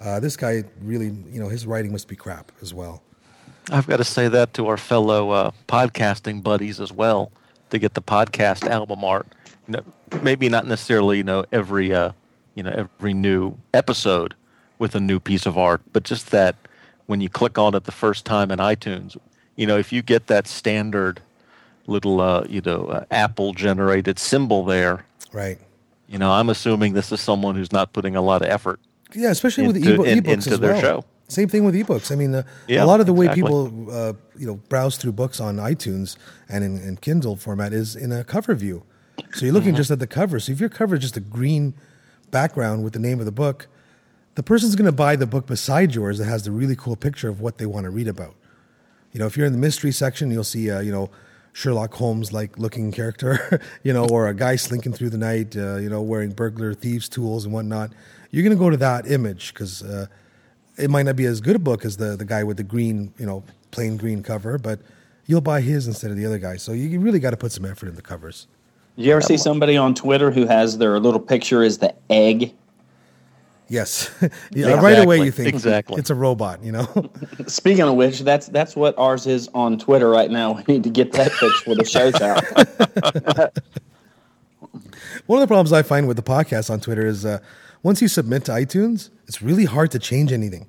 uh, 0.00 0.20
this 0.20 0.36
guy 0.36 0.64
really, 0.80 1.06
you 1.06 1.40
know, 1.40 1.48
his 1.48 1.66
writing 1.66 1.92
must 1.92 2.08
be 2.08 2.16
crap 2.16 2.52
as 2.62 2.72
well. 2.72 3.02
I've 3.70 3.86
got 3.86 3.98
to 3.98 4.04
say 4.04 4.28
that 4.28 4.54
to 4.54 4.68
our 4.68 4.76
fellow 4.76 5.30
uh, 5.30 5.50
podcasting 5.66 6.42
buddies 6.42 6.80
as 6.80 6.92
well 6.92 7.30
to 7.70 7.78
get 7.78 7.94
the 7.94 8.02
podcast 8.02 8.66
album 8.68 9.04
art. 9.04 9.26
You 9.66 9.74
know, 9.74 10.20
maybe 10.22 10.48
not 10.48 10.66
necessarily 10.66 11.18
you 11.18 11.24
know 11.24 11.44
every 11.52 11.92
uh, 11.92 12.12
you 12.54 12.62
know 12.62 12.70
every 12.70 13.12
new 13.12 13.56
episode 13.74 14.34
with 14.78 14.94
a 14.94 15.00
new 15.00 15.20
piece 15.20 15.44
of 15.44 15.58
art, 15.58 15.82
but 15.92 16.04
just 16.04 16.30
that 16.30 16.56
when 17.06 17.20
you 17.20 17.28
click 17.28 17.58
on 17.58 17.74
it 17.74 17.84
the 17.84 17.92
first 17.92 18.24
time 18.24 18.50
in 18.50 18.58
iTunes, 18.58 19.18
you 19.56 19.66
know 19.66 19.76
if 19.76 19.92
you 19.92 20.00
get 20.00 20.28
that 20.28 20.46
standard 20.46 21.20
little 21.88 22.20
uh, 22.20 22.44
you 22.48 22.60
know 22.60 22.84
uh, 22.86 23.04
Apple 23.10 23.52
generated 23.54 24.18
symbol 24.18 24.64
there, 24.64 25.04
Right. 25.32 25.58
you 26.08 26.18
know 26.18 26.30
I'm 26.30 26.48
assuming 26.50 26.92
this 26.94 27.10
is 27.12 27.20
someone 27.20 27.54
who's 27.56 27.72
not 27.72 27.92
putting 27.92 28.14
a 28.16 28.22
lot 28.22 28.42
of 28.42 28.48
effort. 28.48 28.78
Yeah, 29.14 29.30
especially 29.30 29.66
with 29.66 29.76
into- 29.76 29.94
ebook, 29.94 30.06
in- 30.06 30.18
ebooks 30.22 30.32
into 30.46 30.50
as 30.52 30.60
their 30.60 30.72
well. 30.74 30.80
show. 30.80 31.04
Same 31.30 31.48
thing 31.48 31.64
with 31.64 31.74
ebooks. 31.74 32.10
I 32.10 32.14
mean, 32.14 32.34
uh, 32.34 32.42
Yeah, 32.68 32.82
a 32.84 32.86
lot 32.86 33.00
of 33.00 33.06
the 33.06 33.12
way 33.12 33.28
people 33.28 33.90
uh, 33.90 34.12
you 34.38 34.46
know 34.46 34.56
browse 34.68 34.96
through 34.96 35.12
books 35.12 35.40
on 35.40 35.56
iTunes 35.56 36.16
and 36.48 36.62
in, 36.64 36.78
in 36.78 36.96
Kindle 36.96 37.36
format 37.36 37.72
is 37.72 37.96
in 37.96 38.12
a 38.12 38.24
cover 38.24 38.54
view. 38.54 38.82
So 38.82 39.24
you're 39.24 39.32
Mm-hmm. 39.34 39.54
looking 39.56 39.74
just 39.74 39.90
at 39.90 39.98
the 39.98 40.06
cover. 40.06 40.38
So 40.40 40.52
if 40.52 40.60
your 40.60 40.68
cover 40.70 40.94
is 40.96 41.02
just 41.02 41.16
a 41.16 41.20
green 41.20 41.74
background 42.30 42.84
with 42.84 42.92
the 42.92 42.98
name 42.98 43.18
of 43.20 43.26
the 43.26 43.32
book, 43.32 43.66
the 44.36 44.42
person's 44.42 44.74
going 44.76 44.86
to 44.86 44.92
buy 44.92 45.16
the 45.16 45.26
book 45.26 45.46
beside 45.46 45.94
yours 45.94 46.18
that 46.18 46.26
has 46.26 46.44
the 46.44 46.52
really 46.52 46.76
cool 46.76 46.96
picture 46.96 47.28
of 47.28 47.40
what 47.40 47.58
they 47.58 47.66
want 47.66 47.84
to 47.84 47.90
read 47.90 48.08
about. 48.08 48.34
You 49.12 49.20
know, 49.20 49.26
if 49.26 49.36
you're 49.36 49.46
in 49.46 49.52
the 49.52 49.58
mystery 49.58 49.90
section, 49.92 50.30
you'll 50.30 50.44
see, 50.44 50.70
uh, 50.70 50.80
you 50.80 50.92
know, 50.92 51.10
Sherlock 51.52 51.94
Holmes 51.94 52.32
like 52.32 52.58
looking 52.58 52.92
character, 52.92 53.60
you 53.82 53.92
know, 53.92 54.06
or 54.06 54.28
a 54.28 54.34
guy 54.34 54.56
slinking 54.56 54.92
through 54.92 55.10
the 55.10 55.18
night, 55.18 55.56
uh, 55.56 55.76
you 55.76 55.88
know, 55.88 56.02
wearing 56.02 56.30
burglar 56.30 56.74
thieves' 56.74 57.08
tools 57.08 57.44
and 57.44 57.52
whatnot. 57.52 57.90
You're 58.30 58.42
going 58.42 58.56
to 58.56 58.62
go 58.62 58.70
to 58.70 58.76
that 58.76 59.10
image 59.10 59.54
because 59.54 59.82
uh, 59.82 60.06
it 60.76 60.90
might 60.90 61.04
not 61.04 61.16
be 61.16 61.24
as 61.24 61.40
good 61.40 61.56
a 61.56 61.58
book 61.58 61.84
as 61.84 61.96
the 61.96 62.16
the 62.16 62.24
guy 62.24 62.44
with 62.44 62.56
the 62.56 62.62
green, 62.62 63.12
you 63.18 63.26
know, 63.26 63.42
plain 63.70 63.96
green 63.96 64.22
cover, 64.22 64.58
but 64.58 64.80
you'll 65.26 65.40
buy 65.40 65.60
his 65.60 65.86
instead 65.86 66.10
of 66.10 66.16
the 66.16 66.26
other 66.26 66.38
guy. 66.38 66.56
So 66.56 66.72
you 66.72 67.00
really 67.00 67.20
got 67.20 67.30
to 67.30 67.36
put 67.36 67.52
some 67.52 67.64
effort 67.64 67.88
in 67.88 67.94
the 67.94 68.02
covers. 68.02 68.46
Did 68.96 69.06
you 69.06 69.12
ever 69.12 69.20
see 69.20 69.36
somebody 69.36 69.76
on 69.76 69.94
Twitter 69.94 70.30
who 70.30 70.46
has 70.46 70.78
their 70.78 70.98
little 70.98 71.20
picture 71.20 71.62
is 71.62 71.78
the 71.78 71.94
egg? 72.10 72.52
Yes, 73.68 74.10
yeah, 74.50 74.80
right 74.80 74.98
away 74.98 75.18
you 75.18 75.30
think 75.30 75.48
exactly. 75.48 75.98
it's 75.98 76.08
a 76.08 76.14
robot, 76.14 76.64
you 76.64 76.72
know. 76.72 77.10
Speaking 77.46 77.82
of 77.82 77.96
which, 77.96 78.20
that's 78.20 78.46
that's 78.48 78.74
what 78.74 78.98
ours 78.98 79.26
is 79.26 79.48
on 79.52 79.78
Twitter 79.78 80.08
right 80.08 80.30
now. 80.30 80.62
We 80.66 80.74
need 80.74 80.84
to 80.84 80.90
get 80.90 81.12
that 81.12 81.32
fixed 81.32 81.64
for 81.64 81.74
the 81.74 81.84
show's 81.84 82.14
out. 82.20 82.44
One 85.26 85.42
of 85.42 85.48
the 85.48 85.52
problems 85.52 85.72
I 85.72 85.82
find 85.82 86.08
with 86.08 86.16
the 86.16 86.22
podcast 86.22 86.70
on 86.70 86.80
Twitter 86.80 87.06
is 87.06 87.26
uh, 87.26 87.40
once 87.82 88.00
you 88.00 88.08
submit 88.08 88.46
to 88.46 88.52
iTunes, 88.52 89.10
it's 89.26 89.42
really 89.42 89.66
hard 89.66 89.90
to 89.90 89.98
change 89.98 90.32
anything. 90.32 90.66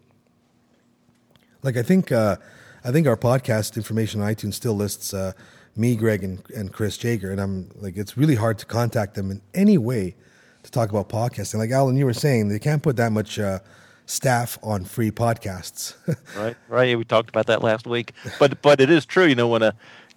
Like 1.63 1.77
I 1.77 1.83
think 1.83 2.11
uh, 2.11 2.35
I 2.83 2.91
think 2.91 3.07
our 3.07 3.17
podcast 3.17 3.77
information 3.77 4.21
on 4.21 4.33
iTunes 4.33 4.55
still 4.55 4.73
lists 4.73 5.13
uh, 5.13 5.31
me, 5.75 5.95
Greg, 5.95 6.23
and, 6.23 6.43
and 6.53 6.73
Chris 6.73 6.97
Jager, 6.97 7.31
and 7.31 7.39
I'm 7.39 7.71
like 7.75 7.95
it's 7.95 8.17
really 8.17 8.35
hard 8.35 8.59
to 8.59 8.65
contact 8.65 9.15
them 9.15 9.31
in 9.31 9.41
any 9.53 9.77
way 9.77 10.15
to 10.63 10.71
talk 10.71 10.89
about 10.89 11.09
podcasting. 11.09 11.55
Like 11.55 11.71
Alan, 11.71 11.95
you 11.97 12.05
were 12.05 12.13
saying, 12.13 12.49
they 12.49 12.59
can't 12.59 12.83
put 12.83 12.95
that 12.97 13.11
much 13.11 13.39
uh, 13.39 13.59
staff 14.05 14.57
on 14.63 14.83
free 14.85 15.11
podcasts. 15.11 15.95
right 16.37 16.55
right 16.67 16.97
we 16.97 17.03
talked 17.03 17.29
about 17.29 17.45
that 17.45 17.61
last 17.61 17.85
week 17.85 18.11
but 18.39 18.59
but 18.61 18.81
it 18.81 18.89
is 18.89 19.05
true 19.05 19.25
you 19.25 19.35
know 19.35 19.47
when 19.47 19.61
a 19.61 19.73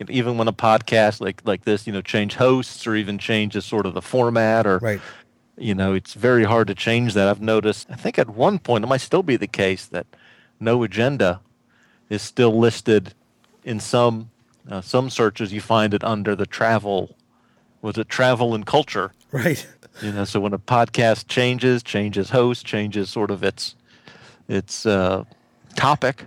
even 0.08 0.38
when 0.38 0.48
a 0.48 0.52
podcast 0.52 1.20
like 1.20 1.42
like 1.44 1.64
this 1.64 1.86
you 1.86 1.92
know 1.92 2.00
change 2.00 2.34
hosts 2.34 2.86
or 2.86 2.94
even 2.94 3.18
changes 3.18 3.66
sort 3.66 3.84
of 3.84 3.92
the 3.92 4.00
format 4.00 4.66
or 4.66 4.78
right. 4.78 5.00
you 5.58 5.74
know 5.74 5.92
it's 5.92 6.14
very 6.14 6.44
hard 6.44 6.66
to 6.66 6.74
change 6.74 7.12
that 7.12 7.28
i've 7.28 7.42
noticed 7.42 7.86
i 7.90 7.94
think 7.94 8.18
at 8.18 8.30
one 8.30 8.58
point 8.58 8.82
it 8.82 8.86
might 8.86 9.02
still 9.02 9.22
be 9.22 9.36
the 9.36 9.46
case 9.46 9.86
that 9.86 10.06
no 10.58 10.82
agenda 10.82 11.40
is 12.08 12.22
still 12.22 12.58
listed 12.58 13.12
in 13.64 13.78
some 13.78 14.30
uh, 14.70 14.80
some 14.80 15.10
searches 15.10 15.52
you 15.52 15.60
find 15.60 15.92
it 15.92 16.02
under 16.02 16.34
the 16.34 16.46
travel 16.46 17.14
was 17.82 17.98
it 17.98 18.08
travel 18.08 18.54
and 18.54 18.64
culture 18.64 19.12
Right. 19.32 19.66
You 20.00 20.10
know 20.12 20.24
so 20.24 20.40
when 20.40 20.52
a 20.54 20.58
podcast 20.58 21.28
changes 21.28 21.82
changes 21.82 22.30
host 22.30 22.64
changes 22.64 23.10
sort 23.10 23.30
of 23.30 23.42
its 23.44 23.74
its 24.48 24.86
uh, 24.86 25.24
topic 25.76 26.24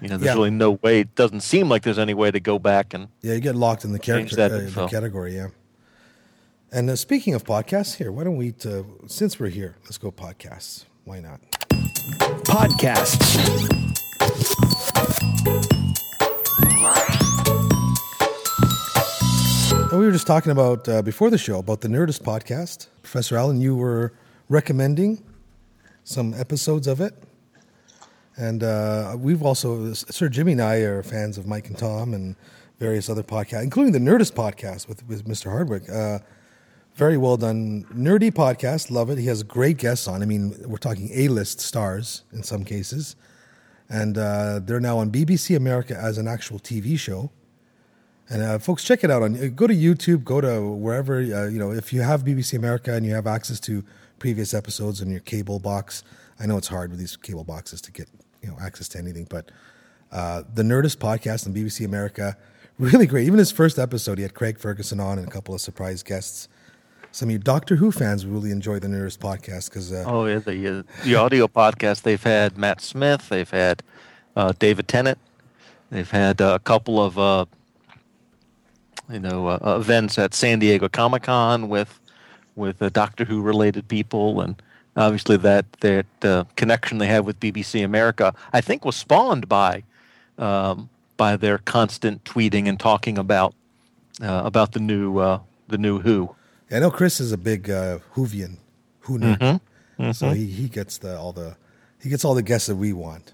you 0.00 0.08
know 0.08 0.16
there's 0.16 0.26
Yeah. 0.26 0.34
really 0.34 0.50
no 0.50 0.72
way 0.82 1.00
it 1.00 1.14
doesn't 1.14 1.40
seem 1.40 1.68
like 1.68 1.82
there's 1.82 1.98
any 1.98 2.14
way 2.14 2.30
to 2.30 2.40
go 2.40 2.58
back 2.58 2.94
and 2.94 3.08
Yeah, 3.22 3.34
you 3.34 3.40
get 3.40 3.54
locked 3.56 3.84
in 3.84 3.92
the 3.92 3.98
character 3.98 4.36
that 4.36 4.52
uh, 4.52 4.58
the 4.82 4.86
category. 4.88 5.34
Yeah. 5.34 5.48
And 6.74 6.88
uh, 6.88 6.96
speaking 6.96 7.34
of 7.34 7.44
podcasts, 7.44 7.96
here, 7.96 8.10
why 8.10 8.24
don't 8.24 8.36
we? 8.38 8.54
Uh, 8.64 8.82
since 9.06 9.38
we're 9.38 9.48
here, 9.50 9.76
let's 9.84 9.98
go 9.98 10.10
podcasts. 10.10 10.86
Why 11.04 11.20
not? 11.20 11.40
Podcasts. 12.44 13.22
We 19.92 19.98
were 19.98 20.10
just 20.10 20.26
talking 20.26 20.52
about 20.52 20.88
uh, 20.88 21.02
before 21.02 21.28
the 21.28 21.36
show 21.36 21.58
about 21.58 21.82
the 21.82 21.88
Nerdist 21.88 22.22
podcast. 22.22 22.86
Professor 23.02 23.36
Allen, 23.36 23.60
you 23.60 23.76
were 23.76 24.14
recommending 24.48 25.22
some 26.02 26.32
episodes 26.32 26.86
of 26.86 27.02
it, 27.02 27.12
and 28.38 28.64
uh, 28.64 29.14
we've 29.18 29.42
also 29.42 29.92
Sir 29.92 30.30
Jimmy 30.30 30.52
and 30.52 30.62
I 30.62 30.76
are 30.76 31.02
fans 31.02 31.36
of 31.36 31.46
Mike 31.46 31.68
and 31.68 31.76
Tom 31.76 32.14
and 32.14 32.36
various 32.78 33.10
other 33.10 33.22
podcasts, 33.22 33.64
including 33.64 33.92
the 33.92 33.98
Nerdist 33.98 34.32
podcast 34.32 34.88
with 34.88 35.06
with 35.08 35.26
Mr. 35.26 35.50
Hardwick. 35.50 35.90
Uh, 35.90 36.20
very 36.94 37.18
well 37.18 37.36
done, 37.36 37.84
nerdy 37.94 38.30
podcast. 38.32 38.90
Love 38.90 39.10
it. 39.10 39.18
He 39.18 39.26
has 39.26 39.42
great 39.42 39.76
guests 39.76 40.08
on. 40.08 40.22
I 40.22 40.24
mean, 40.24 40.56
we're 40.64 40.78
talking 40.78 41.10
A-list 41.12 41.60
stars 41.60 42.22
in 42.32 42.42
some 42.42 42.64
cases, 42.64 43.14
and 43.90 44.16
uh, 44.16 44.60
they're 44.64 44.80
now 44.80 44.96
on 44.96 45.10
BBC 45.10 45.54
America 45.54 45.94
as 45.94 46.16
an 46.16 46.28
actual 46.28 46.58
TV 46.58 46.98
show. 46.98 47.30
And 48.28 48.42
uh, 48.42 48.58
folks, 48.58 48.84
check 48.84 49.04
it 49.04 49.10
out 49.10 49.22
on. 49.22 49.54
Go 49.54 49.66
to 49.66 49.74
YouTube. 49.74 50.24
Go 50.24 50.40
to 50.40 50.62
wherever 50.62 51.18
uh, 51.18 51.48
you 51.48 51.58
know. 51.58 51.70
If 51.70 51.92
you 51.92 52.02
have 52.02 52.24
BBC 52.24 52.56
America 52.56 52.94
and 52.94 53.04
you 53.04 53.14
have 53.14 53.26
access 53.26 53.60
to 53.60 53.84
previous 54.18 54.54
episodes 54.54 55.00
in 55.00 55.10
your 55.10 55.20
cable 55.20 55.58
box, 55.58 56.02
I 56.40 56.46
know 56.46 56.56
it's 56.56 56.68
hard 56.68 56.90
with 56.90 56.98
these 56.98 57.16
cable 57.16 57.44
boxes 57.44 57.80
to 57.82 57.92
get 57.92 58.08
you 58.42 58.48
know 58.48 58.56
access 58.60 58.88
to 58.88 58.98
anything. 58.98 59.26
But 59.28 59.50
uh, 60.10 60.44
the 60.54 60.62
Nerdist 60.62 60.96
podcast 60.96 61.46
on 61.46 61.54
BBC 61.54 61.84
America, 61.84 62.36
really 62.78 63.06
great. 63.06 63.26
Even 63.26 63.38
his 63.38 63.50
first 63.50 63.78
episode, 63.78 64.18
he 64.18 64.22
had 64.22 64.34
Craig 64.34 64.58
Ferguson 64.58 65.00
on 65.00 65.18
and 65.18 65.26
a 65.26 65.30
couple 65.30 65.54
of 65.54 65.60
surprise 65.60 66.02
guests. 66.02 66.48
Some 67.10 67.28
of 67.28 67.32
you 67.32 67.38
Doctor 67.38 67.76
Who 67.76 67.92
fans 67.92 68.24
really 68.24 68.50
enjoy 68.50 68.78
the 68.78 68.88
Nerdist 68.88 69.18
podcast 69.18 69.68
because 69.68 69.92
uh, 69.92 70.04
oh 70.06 70.24
yeah 70.24 70.38
the 70.38 70.78
uh, 70.78 70.82
the 71.04 71.14
audio 71.16 71.46
podcast 71.46 72.02
they've 72.02 72.22
had 72.22 72.56
matt 72.56 72.80
smith 72.80 73.28
they've 73.28 73.50
had 73.50 73.82
uh, 74.34 74.54
david 74.58 74.88
tennant 74.88 75.18
they've 75.90 76.10
had 76.10 76.40
uh, 76.40 76.54
a 76.54 76.58
couple 76.58 77.04
of 77.04 77.18
uh, 77.18 77.44
you 79.12 79.20
know 79.20 79.48
uh, 79.48 79.76
events 79.78 80.18
at 80.18 80.34
san 80.34 80.58
diego 80.58 80.88
comic-con 80.88 81.68
with 81.68 82.00
with 82.56 82.80
uh, 82.82 82.88
doctor 82.88 83.24
who 83.24 83.40
related 83.42 83.86
people 83.88 84.40
and 84.40 84.60
obviously 84.96 85.36
that 85.36 85.70
that 85.80 86.06
uh, 86.22 86.44
connection 86.56 86.98
they 86.98 87.06
have 87.06 87.24
with 87.24 87.38
bbc 87.38 87.84
america 87.84 88.34
i 88.52 88.60
think 88.60 88.84
was 88.84 88.96
spawned 88.96 89.48
by 89.48 89.82
um, 90.38 90.88
by 91.16 91.36
their 91.36 91.58
constant 91.58 92.24
tweeting 92.24 92.66
and 92.68 92.80
talking 92.80 93.18
about 93.18 93.54
uh, 94.20 94.42
about 94.44 94.72
the 94.72 94.80
new 94.80 95.18
uh, 95.18 95.40
the 95.68 95.78
new 95.78 96.00
who. 96.00 96.34
I 96.70 96.78
know 96.78 96.90
Chris 96.90 97.20
is 97.20 97.32
a 97.32 97.38
big 97.38 97.70
uh, 97.70 97.98
Whovian, 98.14 98.56
Who 99.00 99.18
nerd, 99.18 99.60
so 100.14 100.30
he, 100.30 100.46
he 100.46 100.68
gets 100.68 100.98
the 100.98 101.18
all 101.18 101.32
the 101.32 101.56
he 102.02 102.08
gets 102.08 102.24
all 102.24 102.34
the 102.34 102.42
guests 102.42 102.66
that 102.68 102.76
we 102.76 102.92
want. 102.92 103.32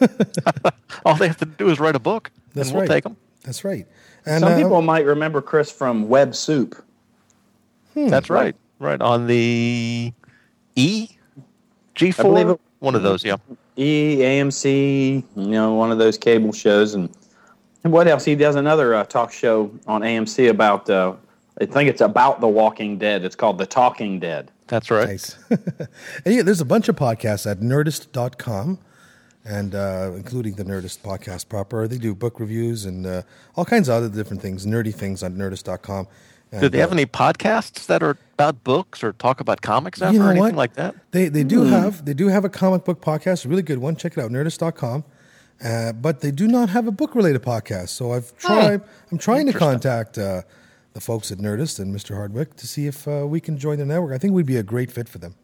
all 1.04 1.14
they 1.14 1.28
have 1.28 1.38
to 1.38 1.46
do 1.46 1.68
is 1.68 1.78
write 1.78 1.96
a 1.96 2.00
book 2.00 2.30
That's 2.54 2.68
and 2.68 2.76
we'll 2.76 2.82
right. 2.82 2.94
take 2.94 3.04
them 3.04 3.16
That's 3.42 3.64
right. 3.64 3.86
And 4.26 4.40
Some 4.40 4.52
uh, 4.52 4.56
people 4.56 4.82
might 4.82 5.06
remember 5.06 5.40
Chris 5.40 5.70
from 5.70 6.08
Web 6.08 6.34
Soup. 6.34 6.82
That's 7.94 8.30
right. 8.30 8.54
Right 8.78 9.00
on 9.00 9.26
the 9.26 10.12
E 10.76 11.08
G 11.94 12.10
four. 12.12 12.58
One 12.80 12.94
of 12.94 13.02
those, 13.02 13.24
yeah. 13.24 13.36
E, 13.76 14.18
AMC, 14.18 15.22
you 15.36 15.46
know, 15.46 15.74
one 15.74 15.92
of 15.92 15.98
those 15.98 16.16
cable 16.16 16.52
shows. 16.52 16.94
And, 16.94 17.10
and 17.84 17.92
what 17.92 18.08
else? 18.08 18.24
He 18.24 18.34
does 18.34 18.56
another 18.56 18.94
uh, 18.94 19.04
talk 19.04 19.32
show 19.32 19.70
on 19.86 20.00
AMC 20.00 20.48
about, 20.48 20.88
uh, 20.88 21.14
I 21.60 21.66
think 21.66 21.90
it's 21.90 22.00
about 22.00 22.40
The 22.40 22.48
Walking 22.48 22.96
Dead. 22.98 23.22
It's 23.24 23.36
called 23.36 23.58
The 23.58 23.66
Talking 23.66 24.18
Dead. 24.18 24.50
That's 24.66 24.90
right. 24.90 25.08
Nice. 25.08 25.36
and 25.50 26.34
yeah, 26.34 26.42
there's 26.42 26.60
a 26.60 26.66
bunch 26.66 26.88
of 26.88 26.96
podcasts 26.96 27.50
at 27.50 27.60
nerdist.com 27.60 28.78
and 29.44 29.74
uh, 29.74 30.12
including 30.14 30.54
the 30.54 30.64
Nerdist 30.64 31.00
podcast 31.00 31.48
proper. 31.48 31.88
They 31.88 31.98
do 31.98 32.14
book 32.14 32.40
reviews 32.40 32.84
and 32.84 33.06
uh, 33.06 33.22
all 33.56 33.64
kinds 33.64 33.88
of 33.88 33.94
other 33.96 34.08
different 34.08 34.42
things, 34.42 34.66
nerdy 34.66 34.94
things 34.94 35.22
on 35.22 35.34
nerdist.com. 35.36 36.06
And, 36.52 36.60
Do 36.62 36.68
they 36.68 36.78
have 36.78 36.90
uh, 36.90 36.94
any 36.94 37.06
podcasts 37.06 37.86
that 37.86 38.02
are 38.02 38.16
about 38.34 38.64
books 38.64 39.04
or 39.04 39.12
talk 39.12 39.40
about 39.40 39.62
comics 39.62 40.02
ever 40.02 40.12
you 40.12 40.18
know 40.18 40.26
or 40.26 40.30
anything 40.30 40.44
what? 40.46 40.54
like 40.56 40.74
that? 40.74 40.96
They 41.12 41.28
they 41.28 41.44
do 41.44 41.62
have 41.62 42.04
they 42.04 42.14
do 42.14 42.26
have 42.26 42.44
a 42.44 42.48
comic 42.48 42.84
book 42.84 43.00
podcast, 43.00 43.46
a 43.46 43.48
really 43.48 43.62
good 43.62 43.78
one. 43.78 43.94
Check 43.94 44.16
it 44.16 44.20
out, 44.20 44.30
nerdist.com. 44.30 45.04
Uh, 45.62 45.92
but 45.92 46.20
they 46.20 46.30
do 46.30 46.48
not 46.48 46.70
have 46.70 46.86
a 46.86 46.90
book 46.90 47.14
related 47.14 47.42
podcast. 47.42 47.90
So 47.90 48.12
I've 48.12 48.36
tried. 48.38 48.80
I'm 49.12 49.18
trying 49.18 49.46
to 49.46 49.52
contact 49.52 50.18
uh, 50.18 50.42
the 50.94 51.00
folks 51.00 51.30
at 51.30 51.38
Nerdist 51.38 51.78
and 51.78 51.94
Mr. 51.94 52.14
Hardwick 52.16 52.56
to 52.56 52.66
see 52.66 52.86
if 52.86 53.06
uh, 53.06 53.26
we 53.26 53.40
can 53.40 53.58
join 53.58 53.76
their 53.76 53.86
network. 53.86 54.12
I 54.12 54.18
think 54.18 54.32
we'd 54.32 54.46
be 54.46 54.56
a 54.56 54.62
great 54.62 54.90
fit 54.90 55.08
for 55.08 55.18
them. 55.18 55.34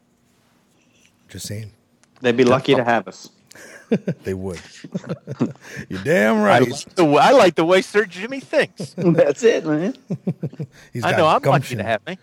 Just 1.28 1.46
saying, 1.46 1.72
They'd 2.20 2.36
be 2.36 2.44
lucky 2.44 2.74
to 2.74 2.82
have 2.84 3.06
us. 3.06 3.30
they 4.24 4.34
would. 4.34 4.60
You're 5.88 6.02
damn 6.02 6.36
I 6.36 6.44
right. 6.44 6.70
like, 6.70 6.94
the, 6.94 7.04
I 7.06 7.30
like 7.32 7.54
the 7.54 7.64
way 7.64 7.82
Sir 7.82 8.04
Jimmy 8.04 8.40
thinks. 8.40 8.94
That's 8.96 9.42
it, 9.42 9.64
man. 9.64 9.94
He's 10.92 11.04
I 11.04 11.12
got 11.12 11.16
know 11.18 11.26
I'm 11.26 11.34
lucky 11.34 11.44
gumption. 11.44 11.78
to 11.78 11.84
have 11.84 12.06
me. 12.06 12.18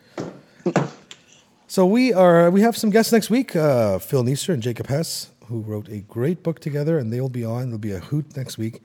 So 1.67 1.85
we 1.85 2.13
are 2.13 2.51
we 2.51 2.61
have 2.61 2.77
some 2.77 2.89
guests 2.89 3.11
next 3.11 3.29
week. 3.29 3.55
Uh, 3.55 3.97
Phil 3.99 4.23
Neeser 4.23 4.53
and 4.53 4.61
Jacob 4.61 4.87
Hess, 4.87 5.31
who 5.47 5.61
wrote 5.61 5.87
a 5.89 5.99
great 6.01 6.43
book 6.43 6.59
together, 6.59 6.97
and 6.99 7.11
they'll 7.11 7.29
be 7.29 7.43
on. 7.45 7.63
There'll 7.65 7.77
be 7.79 7.93
a 7.93 7.99
hoot 7.99 8.35
next 8.37 8.57
week. 8.57 8.81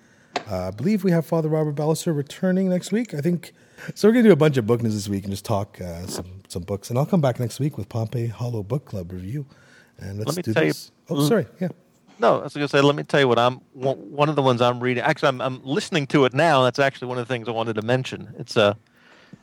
Uh, 0.50 0.68
I 0.68 0.70
believe 0.70 1.04
we 1.04 1.10
have 1.10 1.26
Father 1.26 1.48
Robert 1.48 1.74
Ballecer 1.74 2.16
returning 2.16 2.68
next 2.70 2.92
week. 2.92 3.12
I 3.12 3.20
think 3.20 3.52
so. 3.94 4.08
We're 4.08 4.12
gonna 4.12 4.24
do 4.24 4.32
a 4.32 4.36
bunch 4.36 4.56
of 4.56 4.66
book 4.66 4.82
news 4.82 4.94
this 4.94 5.08
week 5.08 5.24
and 5.24 5.32
just 5.32 5.44
talk 5.44 5.78
uh, 5.80 6.06
some 6.06 6.40
some 6.48 6.62
books. 6.62 6.88
And 6.88 6.98
I'll 6.98 7.06
come 7.06 7.20
back 7.20 7.38
next 7.38 7.60
week 7.60 7.76
with 7.76 7.88
Pompey 7.90 8.26
Hollow 8.28 8.62
Book 8.62 8.86
Club 8.86 9.12
review. 9.12 9.44
And 9.98 10.18
let's 10.18 10.36
me 10.36 10.42
do 10.42 10.54
tell 10.54 10.62
you- 10.62 10.70
this. 10.70 10.90
oh, 11.10 11.26
sorry. 11.28 11.46
Yeah. 11.60 11.68
No, 12.20 12.40
I 12.40 12.44
was 12.44 12.54
going 12.54 12.66
to 12.66 12.68
say, 12.68 12.80
let 12.80 12.96
me 12.96 13.04
tell 13.04 13.20
you 13.20 13.28
what 13.28 13.38
I'm. 13.38 13.56
One 13.74 14.28
of 14.28 14.34
the 14.36 14.42
ones 14.42 14.60
I'm 14.60 14.80
reading. 14.80 15.04
Actually, 15.04 15.28
I'm, 15.28 15.40
I'm 15.40 15.64
listening 15.64 16.06
to 16.08 16.24
it 16.24 16.34
now. 16.34 16.62
That's 16.64 16.78
actually 16.80 17.08
one 17.08 17.18
of 17.18 17.26
the 17.28 17.32
things 17.32 17.48
I 17.48 17.52
wanted 17.52 17.74
to 17.74 17.82
mention. 17.82 18.34
It's 18.38 18.56
a, 18.56 18.76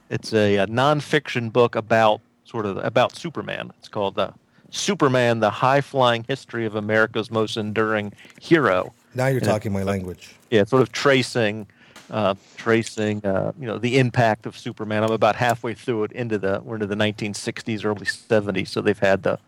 it's 0.10 0.34
a, 0.34 0.58
a 0.58 0.67
nonfiction 0.67 1.51
book 1.53 1.75
about 1.75 2.20
sort 2.44 2.65
of 2.65 2.77
about 2.77 3.15
Superman. 3.15 3.72
It's 3.79 3.88
called 3.88 4.20
uh, 4.20 4.32
Superman: 4.72 5.39
The 5.39 5.50
High 5.50 5.82
Flying 5.82 6.25
History 6.27 6.65
of 6.65 6.75
America's 6.75 7.32
Most 7.32 7.55
Enduring 7.55 8.12
Hero. 8.41 8.94
Now 9.13 9.27
you're 9.27 9.38
And 9.38 9.46
talking 9.48 9.72
my 9.72 9.84
language. 9.84 10.36
yeah, 10.51 10.65
sort 10.65 10.82
of 10.82 10.91
tracing, 10.91 11.67
uh, 12.12 12.36
tracing, 12.58 13.25
uh, 13.25 13.53
you 13.58 13.65
know, 13.67 13.77
the 13.77 13.98
impact 14.00 14.46
of 14.46 14.58
Superman. 14.58 15.05
I'm 15.05 15.12
about 15.12 15.38
halfway 15.38 15.74
through 15.75 16.03
it 16.03 16.12
into 16.12 16.38
the 16.38 16.60
we're 16.62 16.75
into 16.75 16.88
the 16.88 16.96
1960s, 16.96 17.86
early 17.86 18.05
70s. 18.05 18.67
So 18.67 18.82
they've 18.82 19.00
had 19.00 19.24
the, 19.24 19.39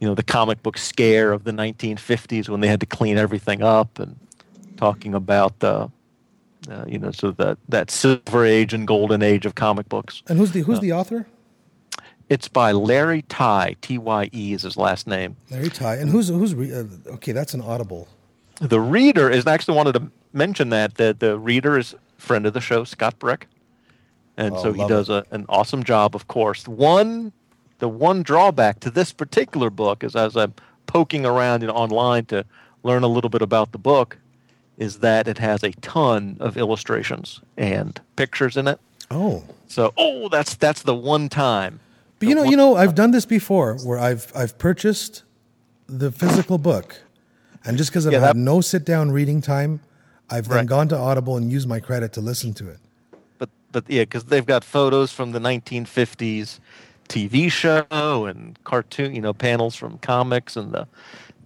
you 0.00 0.06
know, 0.08 0.14
the 0.14 0.22
comic 0.22 0.62
book 0.62 0.78
scare 0.78 1.32
of 1.32 1.44
the 1.44 1.52
1950s 1.52 2.48
when 2.48 2.60
they 2.60 2.68
had 2.68 2.80
to 2.80 2.86
clean 2.86 3.18
everything 3.18 3.62
up 3.62 3.98
and 3.98 4.16
talking 4.76 5.14
about 5.14 5.58
the, 5.58 5.90
uh, 6.70 6.84
you 6.86 6.98
know, 6.98 7.10
so 7.10 7.30
that 7.32 7.58
that 7.68 7.90
silver 7.90 8.44
age 8.44 8.72
and 8.74 8.86
golden 8.86 9.22
age 9.22 9.44
of 9.46 9.54
comic 9.54 9.88
books. 9.88 10.22
And 10.28 10.38
who's 10.38 10.52
the 10.52 10.60
Uh, 10.60 10.64
who's 10.64 10.80
the 10.80 10.92
author? 10.92 11.26
It's 12.28 12.46
by 12.46 12.72
Larry 12.72 13.22
Tye. 13.22 13.74
T 13.80 13.96
Y 13.98 14.28
E 14.34 14.52
is 14.52 14.62
his 14.62 14.76
last 14.76 15.06
name. 15.06 15.36
Larry 15.50 15.70
Tye. 15.70 15.96
And 15.96 16.10
who's 16.10 16.28
who's 16.28 16.54
re- 16.54 16.72
uh, 16.72 16.84
okay? 17.14 17.32
That's 17.32 17.54
an 17.54 17.62
Audible. 17.62 18.06
The 18.60 18.80
reader 18.80 19.30
is 19.30 19.46
actually 19.46 19.76
wanted 19.76 19.94
to 19.94 20.10
mention 20.32 20.68
that 20.70 20.96
that 20.96 21.20
the 21.20 21.38
reader 21.38 21.78
is 21.78 21.94
friend 22.18 22.44
of 22.46 22.52
the 22.52 22.60
show, 22.60 22.84
Scott 22.84 23.18
Brick, 23.18 23.48
and 24.36 24.54
Oh, 24.54 24.62
so 24.62 24.72
he 24.72 24.86
does 24.86 25.08
a, 25.08 25.24
an 25.30 25.46
awesome 25.48 25.82
job. 25.84 26.14
Of 26.14 26.28
course, 26.28 26.68
one 26.68 27.32
the 27.78 27.88
one 27.88 28.22
drawback 28.22 28.80
to 28.80 28.90
this 28.90 29.12
particular 29.12 29.70
book 29.70 30.02
is 30.04 30.16
as 30.16 30.36
I'm 30.36 30.54
poking 30.86 31.24
around 31.24 31.60
you 31.62 31.68
know, 31.68 31.74
online 31.74 32.24
to 32.26 32.44
learn 32.82 33.02
a 33.02 33.08
little 33.08 33.30
bit 33.30 33.42
about 33.42 33.72
the 33.72 33.78
book, 33.78 34.18
is 34.78 34.98
that 35.00 35.26
it 35.28 35.38
has 35.38 35.62
a 35.62 35.72
ton 35.72 36.36
of 36.40 36.56
illustrations 36.56 37.40
and 37.56 38.00
pictures 38.16 38.56
in 38.56 38.68
it. 38.68 38.78
Oh, 39.10 39.44
So 39.68 39.92
oh, 39.96 40.28
that's 40.28 40.54
that's 40.54 40.82
the 40.82 40.94
one 40.94 41.28
time. 41.28 41.80
but 42.18 42.28
you 42.28 42.34
know, 42.34 42.44
you 42.44 42.56
know, 42.56 42.76
I've 42.76 42.94
done 42.94 43.10
this 43.10 43.26
before 43.26 43.74
where 43.84 43.98
I've 43.98 44.30
I've 44.34 44.58
purchased 44.58 45.22
the 45.86 46.10
physical 46.12 46.58
book, 46.58 47.00
and 47.64 47.76
just 47.78 47.90
because 47.90 48.06
I've 48.06 48.12
Yeah, 48.12 48.20
had 48.20 48.36
that- 48.36 48.40
no 48.40 48.60
sit 48.60 48.84
down 48.84 49.10
reading 49.10 49.40
time, 49.40 49.80
I've 50.30 50.48
then 50.48 50.58
Right. 50.58 50.66
gone 50.66 50.88
to 50.88 50.96
Audible 50.96 51.36
and 51.36 51.50
used 51.50 51.66
my 51.68 51.80
credit 51.80 52.12
to 52.14 52.20
listen 52.20 52.52
to 52.54 52.68
it. 52.68 52.78
but 53.38 53.48
but 53.72 53.84
yeah, 53.88 54.02
because 54.02 54.24
they've 54.24 54.46
got 54.46 54.62
photos 54.64 55.10
from 55.12 55.32
the 55.32 55.38
1950s 55.40 56.60
TV 57.08 57.50
show 57.50 58.26
and 58.26 58.58
cartoon, 58.64 59.14
you 59.14 59.20
know, 59.20 59.32
panels 59.32 59.74
from 59.74 59.98
comics 59.98 60.56
and 60.56 60.72
the 60.72 60.86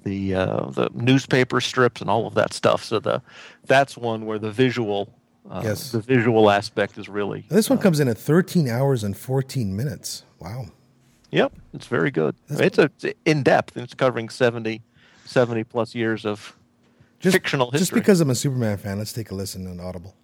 the 0.04 0.34
uh, 0.34 0.70
the 0.70 0.90
newspaper 0.94 1.60
strips 1.60 2.00
and 2.00 2.10
all 2.10 2.26
of 2.26 2.34
that 2.34 2.52
stuff. 2.52 2.84
So 2.84 2.98
the 2.98 3.22
that's 3.66 3.96
one 3.96 4.26
where 4.26 4.38
the 4.38 4.50
visual, 4.50 5.08
uh, 5.48 5.62
Yes. 5.64 5.92
the 5.92 6.00
visual 6.00 6.50
aspect 6.50 6.98
is 6.98 7.08
really. 7.08 7.44
And 7.48 7.56
this 7.58 7.70
one 7.70 7.78
comes 7.78 8.00
in 8.00 8.08
at 8.08 8.18
13 8.18 8.68
hours 8.68 9.04
and 9.04 9.16
14 9.16 9.76
minutes. 9.76 10.24
Wow. 10.40 10.66
Yep, 11.30 11.52
it's 11.72 11.86
very 11.86 12.10
good. 12.10 12.34
It's 12.50 12.78
a 12.78 12.90
it's 13.02 13.16
in 13.24 13.42
depth. 13.42 13.76
It's 13.76 13.94
covering 13.94 14.28
70, 14.28 14.82
70 15.24 15.64
plus 15.64 15.94
years 15.94 16.26
of 16.26 16.54
Just, 17.20 17.32
fictional 17.34 17.70
history. 17.70 17.78
Just 17.78 17.94
because 17.94 18.20
I'm 18.20 18.28
a 18.28 18.34
Superman 18.34 18.76
fan, 18.76 18.98
let's 18.98 19.12
take 19.14 19.30
a 19.30 19.34
listen 19.34 19.66
on 19.66 19.80
Audible. 19.80 20.14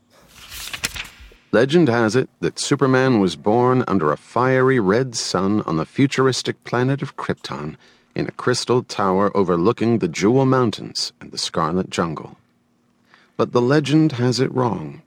Legend 1.50 1.88
has 1.88 2.14
it 2.14 2.28
that 2.40 2.58
Superman 2.58 3.20
was 3.20 3.34
born 3.34 3.82
under 3.88 4.12
a 4.12 4.18
fiery 4.18 4.78
red 4.78 5.14
sun 5.14 5.62
on 5.62 5.78
the 5.78 5.86
futuristic 5.86 6.62
planet 6.64 7.00
of 7.00 7.16
Krypton 7.16 7.76
in 8.14 8.26
a 8.26 8.32
crystal 8.32 8.82
tower 8.82 9.34
overlooking 9.34 9.98
the 9.98 10.08
Jewel 10.08 10.44
Mountains 10.44 11.14
and 11.22 11.32
the 11.32 11.38
Scarlet 11.38 11.88
Jungle. 11.88 12.36
But 13.38 13.52
the 13.52 13.62
legend 13.62 14.12
has 14.12 14.40
it 14.40 14.52
wrong. 14.54 15.00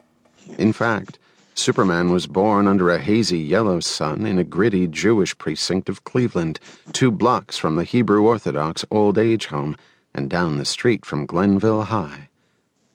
In 0.57 0.73
fact, 0.73 1.19
Superman 1.53 2.09
was 2.09 2.25
born 2.25 2.67
under 2.67 2.89
a 2.89 2.97
hazy 2.97 3.37
yellow 3.37 3.79
sun 3.79 4.25
in 4.25 4.39
a 4.39 4.43
gritty 4.43 4.87
Jewish 4.87 5.37
precinct 5.37 5.89
of 5.89 6.03
Cleveland, 6.05 6.59
two 6.91 7.11
blocks 7.11 7.59
from 7.59 7.75
the 7.75 7.83
Hebrew 7.83 8.23
Orthodox 8.23 8.83
old 8.89 9.19
age 9.19 9.45
home 9.47 9.77
and 10.11 10.27
down 10.27 10.57
the 10.57 10.65
street 10.65 11.05
from 11.05 11.27
Glenville 11.27 11.83
High. 11.83 12.29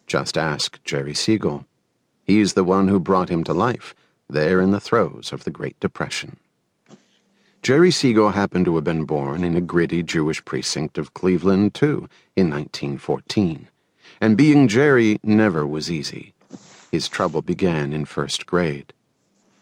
Just 0.08 0.36
ask 0.36 0.82
Jerry 0.82 1.14
Siegel. 1.14 1.64
He's 2.26 2.54
the 2.54 2.64
one 2.64 2.88
who 2.88 2.98
brought 2.98 3.28
him 3.28 3.44
to 3.44 3.54
life, 3.54 3.94
there 4.28 4.60
in 4.60 4.72
the 4.72 4.80
throes 4.80 5.32
of 5.32 5.44
the 5.44 5.50
Great 5.50 5.78
Depression. 5.78 6.38
Jerry 7.62 7.90
Siegel 7.90 8.30
happened 8.30 8.64
to 8.64 8.74
have 8.74 8.84
been 8.84 9.04
born 9.04 9.44
in 9.44 9.56
a 9.56 9.60
gritty 9.60 10.02
Jewish 10.02 10.44
precinct 10.44 10.98
of 10.98 11.14
Cleveland, 11.14 11.74
too, 11.74 12.08
in 12.34 12.50
1914. 12.50 13.68
And 14.20 14.36
being 14.36 14.66
Jerry 14.66 15.18
never 15.22 15.66
was 15.66 15.90
easy. 15.90 16.32
His 16.90 17.08
trouble 17.08 17.42
began 17.42 17.92
in 17.92 18.04
first 18.04 18.46
grade. 18.46 18.92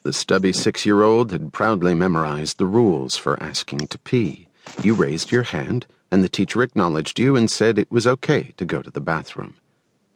The 0.02 0.12
stubby 0.12 0.52
six 0.52 0.84
year 0.84 1.02
old 1.02 1.32
had 1.32 1.52
proudly 1.52 1.94
memorized 1.94 2.58
the 2.58 2.66
rules 2.66 3.16
for 3.16 3.42
asking 3.42 3.88
to 3.88 3.98
pee. 3.98 4.48
You 4.82 4.94
raised 4.94 5.32
your 5.32 5.42
hand, 5.42 5.86
and 6.10 6.22
the 6.22 6.28
teacher 6.28 6.62
acknowledged 6.62 7.18
you 7.18 7.36
and 7.36 7.50
said 7.50 7.78
it 7.78 7.90
was 7.90 8.06
okay 8.06 8.52
to 8.56 8.64
go 8.64 8.82
to 8.82 8.90
the 8.90 9.00
bathroom. 9.00 9.54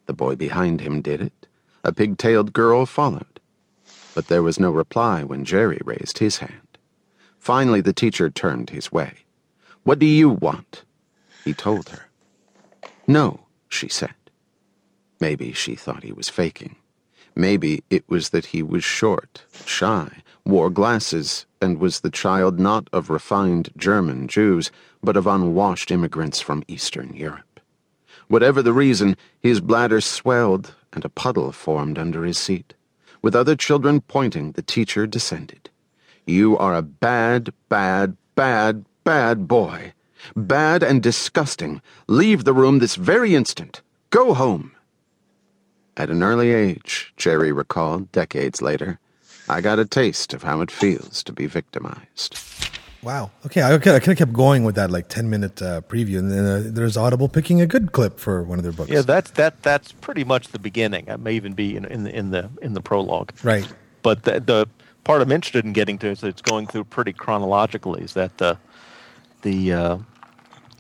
The 0.07 0.13
boy 0.13 0.37
behind 0.37 0.81
him 0.81 1.01
did 1.01 1.21
it. 1.21 1.48
A 1.89 1.93
pig-tailed 1.93 2.53
girl 2.53 2.85
followed. 2.85 3.41
But 4.15 4.27
there 4.27 4.43
was 4.43 4.61
no 4.61 4.71
reply 4.71 5.25
when 5.25 5.47
Jerry 5.47 5.81
raised 5.83 6.19
his 6.19 6.37
hand. 6.37 6.77
Finally, 7.39 7.81
the 7.81 7.95
teacher 7.95 8.29
turned 8.29 8.69
his 8.69 8.93
way. 8.93 9.25
What 9.85 9.99
do 9.99 10.05
you 10.05 10.29
want? 10.29 10.85
He 11.47 11.55
told 11.55 11.89
her. 11.89 12.11
No, 13.07 13.47
she 13.71 13.89
said. 13.89 14.13
Maybe 15.19 15.55
she 15.55 15.75
thought 15.77 16.03
he 16.03 16.13
was 16.13 16.29
faking. 16.29 16.77
Maybe 17.35 17.83
it 17.89 18.05
was 18.07 18.29
that 18.31 18.53
he 18.53 18.63
was 18.63 18.85
short, 18.85 19.45
shy, 19.65 20.11
wore 20.45 20.69
glasses, 20.69 21.47
and 21.59 21.79
was 21.79 22.01
the 22.01 22.11
child 22.11 22.61
not 22.61 22.91
of 22.93 23.09
refined 23.09 23.71
German 23.79 24.29
Jews, 24.29 24.71
but 25.03 25.17
of 25.17 25.27
unwashed 25.27 25.91
immigrants 25.91 26.39
from 26.39 26.65
Eastern 26.69 27.17
Europe. 27.17 27.61
Whatever 28.27 28.61
the 28.61 28.75
reason, 28.75 29.17
his 29.41 29.63
bladder 29.63 30.03
swelled 30.03 30.75
and 30.93 31.05
a 31.05 31.09
puddle 31.09 31.53
formed 31.53 31.99
under 31.99 32.25
his 32.25 32.39
seat. 32.39 32.75
With 33.23 33.35
other 33.35 33.57
children 33.57 34.01
pointing, 34.01 34.53
the 34.53 34.63
teacher 34.63 35.07
descended. 35.07 35.71
You 36.27 36.57
are 36.59 36.75
a 36.75 36.83
bad, 36.83 37.53
bad, 37.69 38.17
bad, 38.35 38.85
bad 39.05 39.49
boy. 39.49 39.93
Bad 40.37 40.83
and 40.83 41.03
disgusting. 41.03 41.81
Leave 42.07 42.45
the 42.45 42.53
room 42.53 42.79
this 42.79 42.97
very 42.97 43.35
instant. 43.35 43.83
Go 44.11 44.35
home. 44.35 44.73
At 45.97 46.11
an 46.11 46.23
early 46.23 46.53
age, 46.53 47.13
Jerry 47.17 47.51
recalled 47.51 48.13
decades 48.13 48.63
later, 48.63 49.01
I 49.49 49.61
got 49.61 49.79
a 49.79 49.87
taste 49.87 50.35
of 50.35 50.43
how 50.43 50.61
it 50.61 50.71
feels 50.71 51.23
to 51.25 51.33
be 51.33 51.47
victimized. 51.47 52.39
Wow. 53.03 53.31
Okay, 53.47 53.63
I, 53.63 53.73
okay, 53.75 53.95
I 53.95 54.01
could 54.01 54.09
have 54.09 54.19
kept 54.19 54.33
going 54.33 54.65
with 54.65 54.75
that 54.75 54.91
like 54.91 55.09
10 55.09 55.31
minute 55.31 55.63
uh, 55.63 55.81
preview, 55.83 56.19
and 56.19 56.31
then 56.31 56.45
uh, 56.45 56.63
there's 56.65 56.97
Audible 56.97 57.29
picking 57.29 57.61
a 57.61 57.67
good 57.67 57.93
clip 57.93 58.19
for 58.19 58.43
one 58.43 58.59
of 58.59 58.65
their 58.65 58.73
books. 58.73 58.91
yeah, 58.91 59.03
that's 59.03 59.31
that 59.33 59.63
that's 59.63 59.93
pretty 59.93 60.25
much 60.25 60.49
the 60.49 60.59
beginning. 60.59 61.07
It 61.07 61.21
may 61.21 61.35
even 61.35 61.53
be 61.53 61.77
in, 61.77 61.85
in 61.85 62.05
the 62.05 62.17
in 62.17 62.31
the 62.31 62.51
in 62.61 62.75
the 62.75 62.81
prologue. 62.81 63.33
right. 63.43 63.67
But 64.03 64.23
the, 64.23 64.41
the 64.41 64.69
part 65.05 65.23
I'm 65.23 65.33
interested 65.33 65.65
in 65.65 65.73
getting 65.73 65.99
to 65.99 66.09
is 66.09 66.21
that 66.21 66.29
it's 66.29 66.43
going 66.43 66.67
through 66.67 66.85
pretty 66.85 67.13
chronologically. 67.13 68.03
Is 68.03 68.15
that 68.15 68.37
the 68.39 68.59
the 69.43 69.73
uh, 69.73 69.99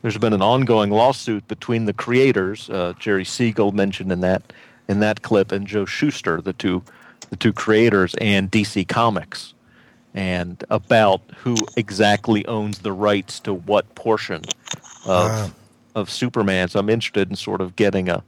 there's 0.02 0.18
been 0.18 0.33
an 0.33 0.42
ongoing 0.42 0.90
lawsuit 0.90 1.46
between 1.48 1.85
the 1.85 1.92
creators, 1.92 2.70
uh, 2.70 2.94
Jerry 2.98 3.24
Siegel 3.24 3.72
mentioned 3.72 4.12
in 4.12 4.20
that 4.20 4.52
in 4.88 5.00
that 5.00 5.22
clip, 5.22 5.52
and 5.52 5.66
Joe 5.66 5.85
Shuster, 5.85 6.40
the 6.40 6.52
two 6.52 6.83
the 7.31 7.37
two 7.37 7.52
creators, 7.52 8.14
and 8.16 8.50
DC 8.50 8.88
Comics, 8.88 9.54
and 10.18 10.64
about 10.68 11.20
who 11.44 11.54
exactly 11.76 12.44
owns 12.46 12.81
the 12.81 12.90
rights 12.90 13.38
to 13.38 13.54
what 13.54 13.94
portion 13.94 14.42
of 15.07 15.31
Wow. 15.31 15.50
of 15.94 16.11
Superman. 16.11 16.68
So 16.68 16.81
I'm 16.81 16.90
interested 16.90 17.31
in 17.31 17.37
sort 17.37 17.61
of 17.61 17.76
getting 17.76 18.09
a 18.09 18.24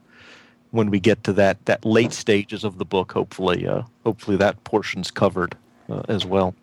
when 0.70 0.88
we 0.88 1.00
get 1.00 1.24
to 1.24 1.32
that 1.32 1.64
that 1.66 1.84
late 1.84 2.12
stages 2.12 2.62
of 2.62 2.78
the 2.78 2.84
book. 2.84 3.10
Hopefully, 3.12 3.66
uh, 3.66 3.82
hopefully 4.04 4.36
that 4.36 4.62
portion's 4.62 5.10
covered 5.10 5.56
uh, 5.90 6.02
as 6.08 6.24
well. 6.24 6.54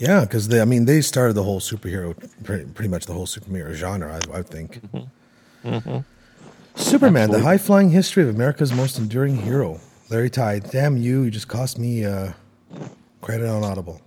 Yeah, 0.00 0.22
because 0.22 0.52
I 0.52 0.64
mean, 0.64 0.84
they 0.84 1.00
started 1.00 1.34
the 1.34 1.44
whole 1.44 1.60
superhero, 1.60 2.14
pretty, 2.44 2.64
pretty 2.64 2.90
much 2.90 3.06
the 3.06 3.14
whole 3.14 3.26
superhero 3.26 3.72
genre, 3.72 4.20
I, 4.32 4.38
I 4.38 4.42
think. 4.42 4.80
Mm-hmm. 5.64 5.98
Superman, 6.74 7.30
the 7.30 7.40
high 7.40 7.56
flying 7.56 7.90
history 7.90 8.24
of 8.24 8.28
America's 8.28 8.72
most 8.72 8.98
enduring 8.98 9.36
hero. 9.36 9.80
Larry 10.10 10.28
Tye, 10.28 10.58
damn 10.58 10.96
you, 10.96 11.22
you 11.22 11.30
just 11.30 11.48
cost 11.48 11.78
me 11.78 12.04
uh, 12.04 12.32
credit 13.22 13.48
on 13.48 13.64
Audible. 13.64 14.02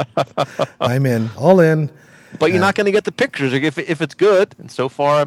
I'm 0.80 1.06
in, 1.06 1.30
all 1.36 1.60
in. 1.60 1.90
But 2.38 2.50
you're 2.50 2.60
not 2.60 2.74
going 2.74 2.86
to 2.86 2.92
get 2.92 3.04
the 3.04 3.12
pictures 3.12 3.52
if 3.52 3.78
if 3.78 4.00
it's 4.00 4.14
good, 4.14 4.54
and 4.58 4.70
so 4.70 4.88
far 4.88 5.26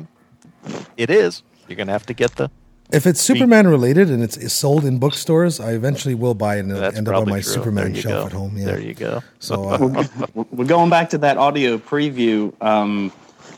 it 0.98 1.10
is. 1.10 1.44
You're 1.68 1.78
going 1.78 1.88
to 1.88 1.94
have 1.94 2.06
to 2.08 2.14
get 2.14 2.36
the. 2.36 2.50
If 2.92 3.06
it's 3.06 3.22
Superman 3.22 3.68
related 3.68 4.10
and 4.10 4.24
it's, 4.24 4.36
it's 4.36 4.54
sold 4.54 4.84
in 4.84 4.98
bookstores, 4.98 5.60
I 5.60 5.74
eventually 5.74 6.16
will 6.16 6.34
buy 6.34 6.56
it 6.56 6.62
and 6.62 6.72
That's 6.72 6.98
end 6.98 7.08
up 7.08 7.22
on 7.22 7.30
my 7.30 7.42
true. 7.42 7.54
Superman 7.54 7.94
shelf 7.94 8.24
go. 8.24 8.26
at 8.26 8.32
home. 8.32 8.58
Yeah. 8.58 8.66
There 8.66 8.80
you 8.80 8.96
go. 8.96 9.22
So 9.38 9.70
uh, 9.70 10.04
We're 10.34 10.66
going 10.66 10.90
back 10.90 11.12
to 11.12 11.20
that 11.20 11.38
audio 11.38 11.78
preview. 11.78 12.52
Um, 12.64 13.12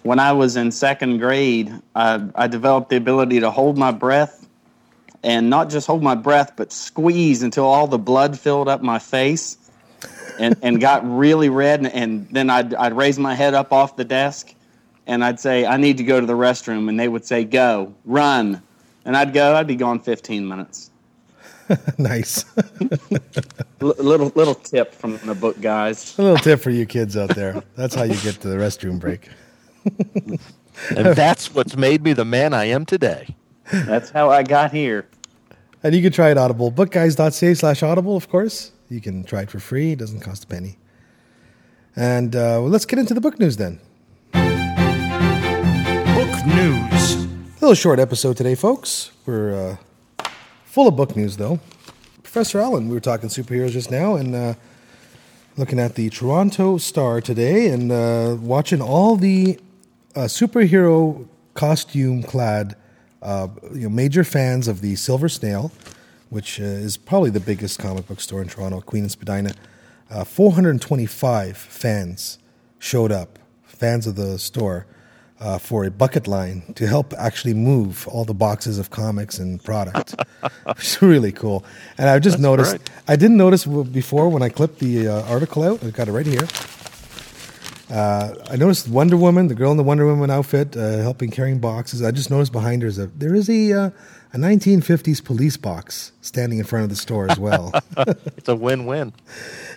when 0.03 0.19
I 0.19 0.33
was 0.33 0.57
in 0.57 0.71
second 0.71 1.19
grade, 1.19 1.71
I, 1.95 2.27
I 2.35 2.47
developed 2.47 2.89
the 2.89 2.97
ability 2.97 3.39
to 3.39 3.51
hold 3.51 3.77
my 3.77 3.91
breath 3.91 4.45
and 5.23 5.49
not 5.49 5.69
just 5.69 5.87
hold 5.87 6.03
my 6.03 6.15
breath, 6.15 6.53
but 6.57 6.73
squeeze 6.73 7.41
until 7.41 7.65
all 7.65 7.87
the 7.87 7.99
blood 7.99 8.37
filled 8.37 8.67
up 8.67 8.81
my 8.81 8.99
face 8.99 9.57
and, 10.39 10.55
and 10.61 10.79
got 10.79 11.03
really 11.09 11.49
red. 11.49 11.79
And, 11.79 11.93
and 11.93 12.27
then 12.29 12.49
I'd, 12.49 12.73
I'd 12.73 12.93
raise 12.93 13.17
my 13.19 13.33
head 13.35 13.53
up 13.53 13.71
off 13.71 13.95
the 13.95 14.05
desk 14.05 14.53
and 15.07 15.23
I'd 15.23 15.39
say, 15.39 15.65
I 15.65 15.77
need 15.77 15.97
to 15.97 16.03
go 16.03 16.19
to 16.19 16.25
the 16.25 16.33
restroom. 16.33 16.89
And 16.89 16.99
they 16.99 17.07
would 17.07 17.25
say, 17.25 17.43
Go, 17.43 17.93
run. 18.05 18.61
and 19.05 19.17
I'd 19.17 19.33
go. 19.33 19.55
I'd 19.55 19.67
be 19.67 19.75
gone 19.75 19.99
15 19.99 20.47
minutes. 20.47 20.89
nice. 21.97 22.43
L- 23.81 23.95
little 23.97 24.31
little 24.35 24.55
tip 24.55 24.93
from 24.93 25.17
the 25.25 25.33
book 25.35 25.59
guys. 25.61 26.17
A 26.17 26.21
little 26.21 26.37
tip 26.37 26.59
for 26.59 26.69
you 26.69 26.85
kids 26.85 27.15
out 27.15 27.33
there. 27.35 27.63
That's 27.75 27.95
how 27.95 28.03
you 28.03 28.15
get 28.21 28.41
to 28.41 28.49
the 28.49 28.57
restroom 28.57 28.99
break. 28.99 29.29
And 30.89 31.15
that's 31.15 31.53
what's 31.53 31.77
made 31.77 32.01
me 32.03 32.13
the 32.13 32.25
man 32.25 32.53
I 32.53 32.65
am 32.65 32.85
today. 32.85 33.35
That's 33.71 34.09
how 34.09 34.29
I 34.31 34.41
got 34.41 34.71
here. 34.71 35.07
And 35.83 35.93
you 35.93 36.01
can 36.01 36.11
try 36.11 36.31
it 36.31 36.37
Audible. 36.37 36.71
Bookguys.ca 36.71 37.53
slash 37.53 37.83
Audible, 37.83 38.15
of 38.15 38.29
course. 38.29 38.71
You 38.91 38.99
can 38.99 39.23
try 39.23 39.43
it 39.43 39.49
for 39.49 39.61
free. 39.61 39.93
It 39.93 39.99
doesn't 39.99 40.19
cost 40.19 40.43
a 40.43 40.47
penny. 40.47 40.77
And 41.95 42.35
uh, 42.35 42.59
well, 42.59 42.67
let's 42.67 42.83
get 42.85 42.99
into 42.99 43.13
the 43.13 43.21
book 43.21 43.39
news 43.39 43.55
then. 43.55 43.79
Book 44.33 44.41
news. 46.45 47.15
A 47.15 47.61
little 47.61 47.73
short 47.73 47.99
episode 47.99 48.35
today, 48.35 48.53
folks. 48.53 49.11
We're 49.25 49.77
uh, 50.19 50.27
full 50.65 50.89
of 50.89 50.97
book 50.97 51.15
news, 51.15 51.37
though. 51.37 51.61
Professor 52.21 52.59
Allen, 52.59 52.89
we 52.89 52.93
were 52.93 52.99
talking 52.99 53.29
superheroes 53.29 53.71
just 53.71 53.91
now, 53.91 54.15
and 54.15 54.35
uh, 54.35 54.55
looking 55.55 55.79
at 55.79 55.95
the 55.95 56.09
Toronto 56.09 56.77
Star 56.77 57.21
today, 57.21 57.67
and 57.67 57.93
uh, 57.93 58.35
watching 58.41 58.81
all 58.81 59.15
the 59.15 59.57
uh, 60.17 60.21
superhero 60.21 61.25
costume-clad, 61.53 62.75
uh, 63.21 63.47
you 63.73 63.83
know, 63.83 63.89
major 63.89 64.25
fans 64.25 64.67
of 64.67 64.81
the 64.81 64.97
Silver 64.97 65.29
Snail, 65.29 65.71
which 66.31 66.61
uh, 66.61 66.63
is 66.63 66.95
probably 66.95 67.29
the 67.29 67.41
biggest 67.41 67.77
comic 67.77 68.07
book 68.07 68.21
store 68.21 68.41
in 68.41 68.47
Toronto, 68.47 68.79
Queen 68.79 69.03
and 69.03 69.11
Spadina. 69.11 69.51
Uh, 70.09 70.23
425 70.23 71.57
fans 71.57 72.39
showed 72.79 73.11
up, 73.11 73.37
fans 73.63 74.07
of 74.07 74.15
the 74.15 74.39
store 74.39 74.87
uh, 75.41 75.57
for 75.57 75.83
a 75.83 75.91
bucket 75.91 76.27
line 76.27 76.73
to 76.75 76.87
help 76.87 77.13
actually 77.17 77.53
move 77.53 78.07
all 78.07 78.23
the 78.23 78.33
boxes 78.33 78.79
of 78.79 78.89
comics 78.89 79.39
and 79.39 79.61
product. 79.61 80.15
it's 80.67 81.01
really 81.01 81.33
cool. 81.33 81.65
And 81.97 82.07
I 82.07 82.17
just 82.19 82.39
noticed, 82.39 82.77
great. 82.77 82.89
I 83.09 83.17
didn't 83.17 83.37
notice 83.37 83.65
before 83.65 84.29
when 84.29 84.41
I 84.41 84.47
clipped 84.47 84.79
the 84.79 85.09
uh, 85.09 85.23
article 85.23 85.63
out, 85.63 85.83
I've 85.83 85.93
got 85.93 86.07
it 86.07 86.13
right 86.13 86.25
here. 86.25 86.47
Uh, 87.89 88.35
I 88.49 88.55
noticed 88.55 88.87
Wonder 88.87 89.17
Woman, 89.17 89.49
the 89.49 89.55
girl 89.55 89.71
in 89.71 89.75
the 89.75 89.83
Wonder 89.83 90.05
Woman 90.05 90.29
outfit, 90.29 90.77
uh, 90.77 90.99
helping 90.99 91.29
carrying 91.29 91.59
boxes. 91.59 92.01
I 92.01 92.11
just 92.11 92.31
noticed 92.31 92.53
behind 92.53 92.83
her 92.83 92.87
is 92.87 92.97
a, 92.97 93.07
there 93.07 93.35
is 93.35 93.49
a, 93.49 93.73
uh, 93.73 93.89
a 94.33 94.37
1950s 94.37 95.23
police 95.23 95.57
box 95.57 96.11
standing 96.21 96.59
in 96.59 96.65
front 96.65 96.83
of 96.83 96.89
the 96.89 96.95
store 96.95 97.29
as 97.29 97.37
well. 97.37 97.71
It's 98.37 98.49
a 98.49 98.55
win-win. 98.55 99.13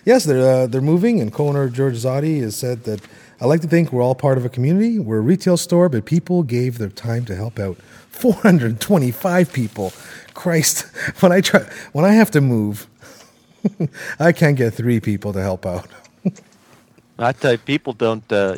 Yes, 0.05 0.23
they're 0.23 0.63
uh, 0.63 0.67
they're 0.67 0.81
moving, 0.81 1.21
and 1.21 1.31
co-owner 1.31 1.69
George 1.69 1.95
Zotti 1.95 2.41
has 2.41 2.55
said 2.55 2.83
that 2.85 3.01
I 3.39 3.45
like 3.45 3.61
to 3.61 3.67
think 3.67 3.91
we're 3.91 4.01
all 4.01 4.15
part 4.15 4.37
of 4.37 4.45
a 4.45 4.49
community. 4.49 4.97
We're 4.97 5.17
a 5.17 5.21
retail 5.21 5.57
store, 5.57 5.89
but 5.89 6.05
people 6.05 6.41
gave 6.41 6.77
their 6.77 6.89
time 6.89 7.25
to 7.25 7.35
help 7.35 7.59
out. 7.59 7.77
425 8.09 9.51
people. 9.51 9.91
Christ, 10.33 10.81
when 11.19 11.31
I 11.31 11.41
try, 11.41 11.61
when 11.91 12.05
I 12.05 12.13
have 12.13 12.31
to 12.31 12.41
move, 12.41 12.87
I 14.19 14.31
can't 14.31 14.57
get 14.57 14.73
three 14.73 14.99
people 14.99 15.33
to 15.33 15.41
help 15.41 15.65
out. 15.65 15.87
I 17.19 17.31
tell 17.31 17.53
you, 17.53 17.57
people 17.57 17.93
don't 17.93 18.29
uh, 18.31 18.57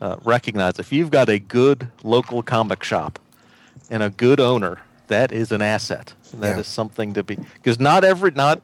uh, 0.00 0.16
recognize 0.24 0.78
if 0.78 0.92
you've 0.92 1.10
got 1.10 1.28
a 1.28 1.38
good 1.38 1.88
local 2.02 2.42
comic 2.42 2.82
shop 2.82 3.18
and 3.90 4.02
a 4.02 4.10
good 4.10 4.40
owner, 4.40 4.80
that 5.08 5.32
is 5.32 5.52
an 5.52 5.60
asset. 5.62 6.14
That 6.34 6.52
is 6.52 6.66
Yeah. 6.66 6.72
something 6.74 7.14
to 7.14 7.22
be 7.22 7.36
because 7.54 7.78
not 7.80 8.04
every 8.04 8.30
not 8.30 8.62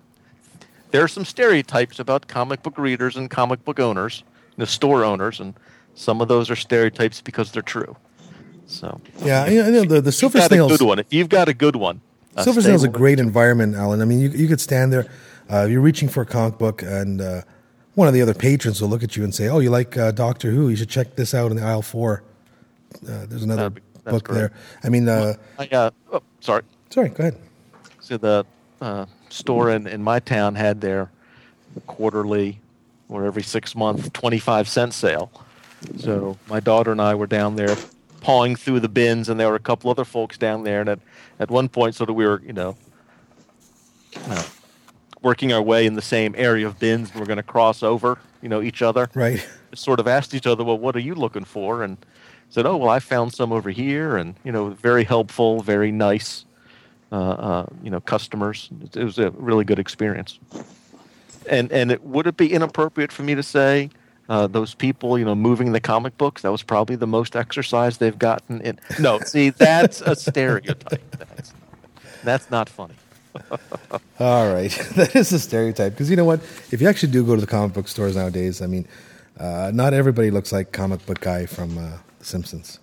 there 0.90 1.02
are 1.02 1.08
some 1.08 1.24
stereotypes 1.24 1.98
about 1.98 2.28
comic 2.28 2.62
book 2.62 2.78
readers 2.78 3.16
and 3.16 3.28
comic 3.28 3.64
book 3.64 3.80
owners, 3.80 4.22
the 4.56 4.66
store 4.66 5.04
owners, 5.04 5.40
and 5.40 5.54
some 5.94 6.20
of 6.20 6.28
those 6.28 6.50
are 6.50 6.56
stereotypes 6.56 7.20
because 7.20 7.50
they're 7.50 7.62
true. 7.62 7.96
So 8.66 9.00
Yeah, 9.22 9.46
you 9.46 9.62
know, 9.62 9.68
you 9.82 9.86
the 9.86 10.00
the 10.00 10.12
Silver 10.12 10.38
a 10.38 10.48
good 10.48 10.80
one. 10.82 10.98
If 10.98 11.12
you've 11.12 11.28
got 11.28 11.48
a 11.48 11.54
good 11.54 11.76
one, 11.76 12.00
uh, 12.36 12.42
Silver 12.44 12.62
Snail's 12.62 12.84
a 12.84 12.88
great 12.88 13.18
environment, 13.18 13.74
Alan. 13.74 14.00
I 14.00 14.04
mean, 14.04 14.20
you 14.20 14.30
you 14.30 14.48
could 14.48 14.60
stand 14.60 14.92
there, 14.92 15.06
uh, 15.50 15.66
you're 15.68 15.80
reaching 15.80 16.08
for 16.08 16.22
a 16.22 16.26
comic 16.26 16.58
book, 16.58 16.82
and 16.82 17.20
uh, 17.20 17.42
one 17.94 18.08
of 18.08 18.14
the 18.14 18.22
other 18.22 18.34
patrons 18.34 18.80
will 18.80 18.88
look 18.88 19.02
at 19.02 19.16
you 19.16 19.24
and 19.24 19.34
say, 19.34 19.48
"Oh, 19.48 19.58
you 19.60 19.70
like 19.70 19.96
uh, 19.96 20.10
Doctor 20.12 20.50
Who? 20.50 20.68
You 20.68 20.76
should 20.76 20.88
check 20.88 21.16
this 21.16 21.34
out 21.34 21.50
in 21.50 21.56
the 21.56 21.62
aisle 21.64 21.82
four. 21.82 22.22
Uh, 23.06 23.26
there's 23.28 23.42
another 23.42 23.68
That'd 23.70 23.74
be- 23.76 23.82
that's 24.04 24.14
book 24.16 24.24
great. 24.24 24.36
there. 24.38 24.52
I 24.82 24.88
mean, 24.88 25.08
uh, 25.08 25.34
I, 25.58 25.66
uh, 25.68 25.90
oh, 26.12 26.22
sorry. 26.40 26.62
sorry, 26.90 27.08
go 27.10 27.22
ahead. 27.24 27.36
So 28.00 28.16
the 28.18 28.44
uh, 28.80 29.06
store 29.30 29.70
in, 29.70 29.86
in 29.86 30.02
my 30.02 30.20
town 30.20 30.54
had 30.54 30.80
their 30.80 31.10
quarterly 31.86 32.60
or 33.08 33.24
every 33.24 33.42
six 33.42 33.74
month 33.74 34.12
25 34.12 34.68
cent 34.68 34.94
sale. 34.94 35.30
So 35.98 36.38
my 36.48 36.60
daughter 36.60 36.92
and 36.92 37.00
I 37.00 37.14
were 37.14 37.26
down 37.26 37.56
there 37.56 37.76
pawing 38.20 38.56
through 38.56 38.80
the 38.80 38.88
bins, 38.88 39.28
and 39.28 39.38
there 39.38 39.48
were 39.50 39.54
a 39.56 39.58
couple 39.60 39.90
other 39.90 40.04
folks 40.04 40.38
down 40.38 40.64
there. 40.64 40.80
And 40.80 40.88
at, 40.88 40.98
at 41.38 41.50
one 41.50 41.68
point, 41.68 41.94
sort 41.94 42.08
of 42.08 42.16
we 42.16 42.24
were, 42.24 42.40
you 42.46 42.54
know, 42.54 42.76
uh, 44.28 44.42
working 45.22 45.52
our 45.52 45.60
way 45.62 45.84
in 45.86 45.94
the 45.94 46.02
same 46.02 46.34
area 46.36 46.66
of 46.66 46.78
bins. 46.78 47.10
and 47.10 47.20
We're 47.20 47.26
going 47.26 47.36
to 47.36 47.42
cross 47.42 47.82
over, 47.82 48.18
you 48.42 48.48
know, 48.48 48.62
each 48.62 48.80
other 48.82 49.10
Right. 49.14 49.46
sort 49.74 50.00
of 50.00 50.06
asked 50.08 50.34
each 50.34 50.46
other, 50.46 50.64
"Well, 50.64 50.78
what 50.78 50.96
are 50.96 51.00
you 51.00 51.14
looking 51.14 51.44
for?" 51.44 51.82
And 51.82 51.96
said, 52.50 52.66
"Oh, 52.66 52.76
well, 52.76 52.90
I 52.90 53.00
found 53.00 53.32
some 53.32 53.52
over 53.52 53.70
here," 53.70 54.16
and 54.16 54.34
you 54.44 54.52
know, 54.52 54.70
very 54.70 55.04
helpful, 55.04 55.62
very 55.62 55.90
nice, 55.90 56.44
uh, 57.12 57.16
uh, 57.16 57.66
you 57.82 57.90
know, 57.90 58.00
customers. 58.00 58.68
It, 58.82 58.96
it 58.96 59.04
was 59.04 59.18
a 59.18 59.30
really 59.30 59.64
good 59.64 59.78
experience. 59.78 60.38
And 61.48 61.70
and 61.72 61.90
it, 61.90 62.02
would 62.04 62.26
it 62.26 62.36
be 62.36 62.52
inappropriate 62.52 63.12
for 63.12 63.22
me 63.22 63.34
to 63.34 63.42
say 63.42 63.90
uh, 64.28 64.46
those 64.46 64.74
people, 64.74 65.18
you 65.18 65.24
know, 65.24 65.34
moving 65.34 65.72
the 65.72 65.80
comic 65.80 66.16
books? 66.16 66.42
That 66.42 66.52
was 66.52 66.62
probably 66.62 66.96
the 66.96 67.06
most 67.06 67.36
exercise 67.36 67.98
they've 67.98 68.18
gotten. 68.18 68.60
In 68.60 68.78
no, 69.00 69.20
see, 69.20 69.50
that's 69.50 70.00
a 70.00 70.16
stereotype. 70.16 71.16
That's 71.18 71.52
that's 72.22 72.50
not 72.50 72.68
funny. 72.68 72.94
All 74.20 74.52
right, 74.52 74.70
that 74.94 75.14
is 75.16 75.32
a 75.32 75.38
stereotype 75.38 75.92
because 75.92 76.08
you 76.08 76.16
know 76.16 76.24
what? 76.24 76.40
If 76.70 76.80
you 76.80 76.88
actually 76.88 77.12
do 77.12 77.24
go 77.24 77.34
to 77.34 77.40
the 77.40 77.46
comic 77.46 77.74
book 77.74 77.88
stores 77.88 78.16
nowadays, 78.16 78.62
I 78.62 78.66
mean, 78.66 78.86
uh, 79.38 79.70
not 79.74 79.92
everybody 79.92 80.30
looks 80.30 80.52
like 80.52 80.72
comic 80.72 81.04
book 81.04 81.20
guy 81.20 81.46
from 81.46 81.76
uh, 81.76 81.98
The 82.24 82.30
Simpsons. 82.30 82.78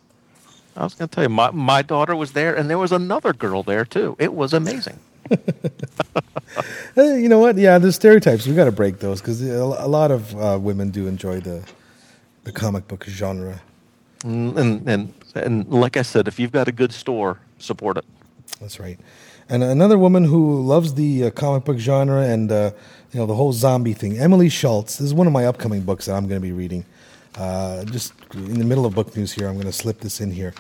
I 0.75 0.83
was 0.83 0.93
going 0.93 1.09
to 1.09 1.15
tell 1.15 1.23
you, 1.23 1.29
my 1.29 1.49
my 1.51 1.81
daughter 1.81 2.15
was 2.15 2.33
there, 2.33 2.55
and 2.55 2.69
there 2.69 2.77
was 2.77 2.91
another 2.91 3.33
girl 3.33 3.63
there 3.63 3.85
too. 3.85 4.15
It 4.19 4.33
was 4.33 4.53
amazing. 4.53 4.99
You 6.97 7.29
know 7.29 7.39
what? 7.39 7.57
Yeah, 7.57 7.77
there's 7.77 7.95
stereotypes. 7.95 8.45
We 8.45 8.53
got 8.53 8.65
to 8.65 8.71
break 8.71 8.99
those 8.99 9.21
because 9.21 9.41
a 9.41 9.63
a 9.63 9.87
lot 9.87 10.11
of 10.11 10.35
uh, 10.35 10.59
women 10.61 10.91
do 10.91 11.07
enjoy 11.07 11.39
the 11.39 11.63
the 12.43 12.51
comic 12.51 12.87
book 12.89 13.05
genre. 13.05 13.61
Mm, 14.19 14.57
and 14.57 14.89
and 14.89 15.13
and 15.35 15.69
like 15.69 15.95
I 15.95 16.01
said, 16.01 16.27
if 16.27 16.37
you've 16.37 16.51
got 16.51 16.67
a 16.67 16.73
good 16.73 16.91
store, 16.91 17.39
support 17.59 17.97
it. 17.97 18.05
That's 18.59 18.77
right. 18.79 18.99
And 19.47 19.63
another 19.63 19.97
woman 19.97 20.25
who 20.25 20.61
loves 20.61 20.95
the 20.95 21.25
uh, 21.25 21.29
comic 21.31 21.63
book 21.63 21.77
genre 21.77 22.21
and 22.21 22.51
uh, 22.51 22.71
you 23.13 23.19
know 23.19 23.25
the 23.25 23.35
whole 23.35 23.53
zombie 23.53 23.93
thing, 23.93 24.19
Emily 24.19 24.49
Schultz. 24.49 24.97
This 24.97 25.07
is 25.07 25.13
one 25.13 25.27
of 25.27 25.33
my 25.33 25.45
upcoming 25.45 25.81
books 25.81 26.05
that 26.05 26.13
I'm 26.13 26.27
going 26.27 26.41
to 26.41 26.45
be 26.45 26.51
reading. 26.51 26.83
Uh, 27.35 27.85
just 27.85 28.13
in 28.33 28.59
the 28.59 28.65
middle 28.65 28.85
of 28.85 28.93
book 28.93 29.15
news 29.15 29.31
here, 29.31 29.47
I'm 29.47 29.55
going 29.55 29.65
to 29.65 29.71
slip 29.71 29.99
this 29.99 30.19
in 30.19 30.31
here. 30.31 30.53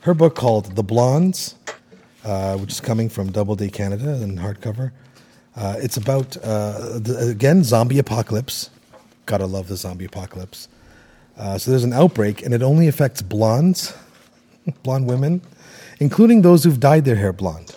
Her 0.00 0.14
book 0.14 0.34
called 0.34 0.76
The 0.76 0.82
Blondes, 0.82 1.54
uh, 2.24 2.56
which 2.58 2.72
is 2.72 2.80
coming 2.80 3.08
from 3.08 3.30
Doubleday 3.30 3.68
Canada 3.68 4.20
in 4.22 4.36
hardcover. 4.36 4.92
Uh, 5.56 5.76
it's 5.78 5.96
about 5.96 6.36
uh, 6.38 6.98
the, 6.98 7.28
again 7.30 7.64
zombie 7.64 7.98
apocalypse. 7.98 8.70
Gotta 9.24 9.46
love 9.46 9.68
the 9.68 9.76
zombie 9.76 10.04
apocalypse. 10.04 10.68
Uh, 11.36 11.56
so 11.58 11.70
there's 11.70 11.84
an 11.84 11.92
outbreak, 11.92 12.42
and 12.42 12.52
it 12.52 12.62
only 12.62 12.88
affects 12.88 13.22
blondes, 13.22 13.94
blonde 14.82 15.06
women, 15.06 15.40
including 15.98 16.42
those 16.42 16.64
who've 16.64 16.80
dyed 16.80 17.04
their 17.04 17.16
hair 17.16 17.32
blonde. 17.32 17.76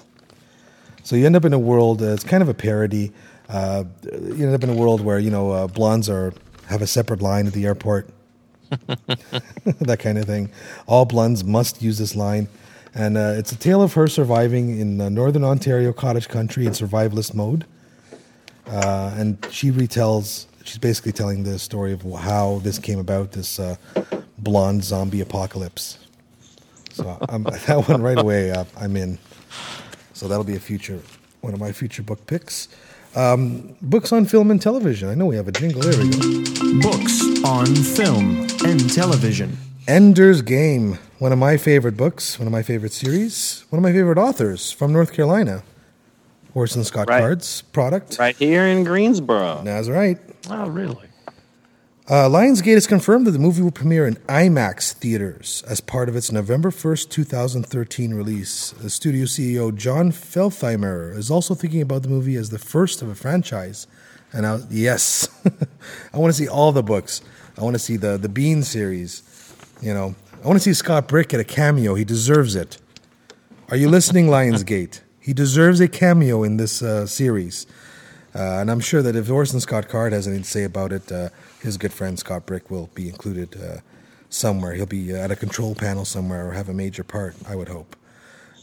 So 1.03 1.15
you 1.15 1.25
end 1.25 1.35
up 1.35 1.45
in 1.45 1.53
a 1.53 1.59
world. 1.59 2.01
It's 2.01 2.23
kind 2.23 2.43
of 2.43 2.49
a 2.49 2.53
parody. 2.53 3.11
Uh, 3.47 3.85
you 4.03 4.45
end 4.45 4.53
up 4.53 4.63
in 4.63 4.69
a 4.69 4.75
world 4.75 5.01
where 5.01 5.19
you 5.19 5.31
know 5.31 5.67
blondes 5.67 6.09
are 6.09 6.33
have 6.67 6.81
a 6.81 6.87
separate 6.87 7.21
line 7.21 7.47
at 7.47 7.53
the 7.53 7.65
airport, 7.65 8.09
that 9.81 9.97
kind 9.99 10.17
of 10.17 10.25
thing. 10.25 10.49
All 10.87 11.05
blondes 11.05 11.43
must 11.43 11.81
use 11.81 11.97
this 11.97 12.15
line, 12.15 12.47
and 12.93 13.17
uh, 13.17 13.33
it's 13.37 13.51
a 13.51 13.57
tale 13.57 13.81
of 13.81 13.93
her 13.93 14.07
surviving 14.07 14.79
in 14.79 15.01
uh, 15.01 15.09
northern 15.09 15.43
Ontario 15.43 15.93
cottage 15.93 16.27
country 16.27 16.65
in 16.65 16.73
survivalist 16.73 17.33
mode. 17.33 17.65
Uh, 18.67 19.13
and 19.17 19.47
she 19.51 19.71
retells. 19.71 20.45
She's 20.63 20.77
basically 20.77 21.11
telling 21.11 21.43
the 21.43 21.57
story 21.57 21.93
of 21.93 22.01
how 22.01 22.59
this 22.63 22.77
came 22.77 22.99
about. 22.99 23.31
This 23.31 23.59
uh, 23.59 23.75
blonde 24.37 24.83
zombie 24.83 25.21
apocalypse. 25.21 25.97
So 26.91 27.17
I'm, 27.29 27.43
that 27.67 27.87
one 27.87 28.01
right 28.01 28.17
away. 28.17 28.51
Uh, 28.51 28.65
I'm 28.77 28.95
in. 28.95 29.17
So 30.13 30.27
that'll 30.27 30.43
be 30.43 30.55
a 30.55 30.59
future, 30.59 31.01
one 31.41 31.53
of 31.53 31.59
my 31.59 31.71
future 31.71 32.03
book 32.03 32.25
picks. 32.27 32.67
Um, 33.15 33.75
books 33.81 34.11
on 34.11 34.25
film 34.25 34.51
and 34.51 34.61
television. 34.61 35.09
I 35.09 35.15
know 35.15 35.25
we 35.25 35.35
have 35.35 35.47
a 35.47 35.51
jingle. 35.51 35.81
There 35.81 35.97
we 35.97 36.09
go. 36.09 36.79
Books 36.81 37.28
on 37.45 37.65
film 37.75 38.47
and 38.65 38.93
television. 38.93 39.57
Ender's 39.87 40.41
Game, 40.41 40.99
one 41.19 41.31
of 41.31 41.39
my 41.39 41.57
favorite 41.57 41.97
books, 41.97 42.37
one 42.37 42.47
of 42.47 42.51
my 42.51 42.61
favorite 42.63 42.91
series, 42.93 43.65
one 43.69 43.79
of 43.79 43.83
my 43.83 43.91
favorite 43.91 44.17
authors 44.17 44.71
from 44.71 44.93
North 44.93 45.13
Carolina. 45.13 45.63
Orson 46.53 46.83
Scott 46.83 47.07
Right. 47.09 47.19
Card's 47.21 47.61
product. 47.61 48.17
Right 48.19 48.35
here 48.35 48.63
in 48.65 48.83
Greensboro. 48.83 49.61
That's 49.63 49.87
right. 49.87 50.17
Oh, 50.49 50.67
really? 50.69 51.07
Uh, 52.07 52.27
Lionsgate 52.27 52.73
has 52.73 52.87
confirmed 52.87 53.27
that 53.27 53.31
the 53.31 53.39
movie 53.39 53.61
will 53.61 53.69
premiere 53.71 54.07
in 54.07 54.15
IMAX 54.27 54.93
theaters 54.93 55.63
as 55.67 55.79
part 55.79 56.09
of 56.09 56.15
its 56.15 56.31
November 56.31 56.71
1st, 56.71 57.09
2013 57.11 58.15
release. 58.15 58.71
The 58.71 58.89
studio 58.89 59.25
CEO 59.25 59.73
Jon 59.75 60.11
Feltheimer 60.11 61.15
is 61.15 61.29
also 61.29 61.53
thinking 61.53 61.83
about 61.83 62.01
the 62.01 62.09
movie 62.09 62.35
as 62.35 62.49
the 62.49 62.57
first 62.57 63.03
of 63.03 63.09
a 63.09 63.15
franchise. 63.15 63.85
And 64.31 64.45
I, 64.45 64.59
yes, 64.69 65.27
I 66.13 66.17
want 66.17 66.33
to 66.33 66.37
see 66.37 66.47
all 66.47 66.71
the 66.71 66.83
books. 66.83 67.21
I 67.57 67.63
want 67.63 67.75
to 67.75 67.79
see 67.79 67.97
the, 67.97 68.17
the 68.17 68.29
Bean 68.29 68.63
series. 68.63 69.23
You 69.81 69.93
know, 69.93 70.15
I 70.43 70.47
want 70.47 70.57
to 70.57 70.63
see 70.63 70.73
Scott 70.73 71.07
Brick 71.07 71.33
at 71.33 71.39
a 71.39 71.43
cameo. 71.43 71.95
He 71.95 72.05
deserves 72.05 72.55
it. 72.55 72.77
Are 73.69 73.77
you 73.77 73.89
listening, 73.89 74.27
Lionsgate? 74.27 75.01
He 75.19 75.33
deserves 75.33 75.79
a 75.79 75.87
cameo 75.87 76.43
in 76.43 76.57
this 76.57 76.81
uh, 76.81 77.05
series. 77.05 77.67
Uh, 78.33 78.59
and 78.59 78.69
I'm 78.69 78.79
sure 78.79 79.01
that 79.01 79.15
if 79.15 79.29
Orson 79.29 79.59
Scott 79.59 79.89
Card 79.89 80.13
has 80.13 80.27
anything 80.27 80.43
to 80.43 80.49
say 80.49 80.63
about 80.63 80.91
it, 80.91 81.11
uh, 81.11 81.29
his 81.61 81.77
good 81.77 81.93
friend 81.93 82.17
Scott 82.17 82.45
Brick 82.45 82.69
will 82.69 82.89
be 82.93 83.09
included 83.09 83.55
uh, 83.61 83.77
somewhere. 84.29 84.73
He'll 84.73 84.85
be 84.85 85.11
at 85.13 85.31
a 85.31 85.35
control 85.35 85.75
panel 85.75 86.05
somewhere 86.05 86.49
or 86.49 86.51
have 86.53 86.69
a 86.69 86.73
major 86.73 87.03
part, 87.03 87.35
I 87.47 87.55
would 87.55 87.67
hope. 87.67 87.95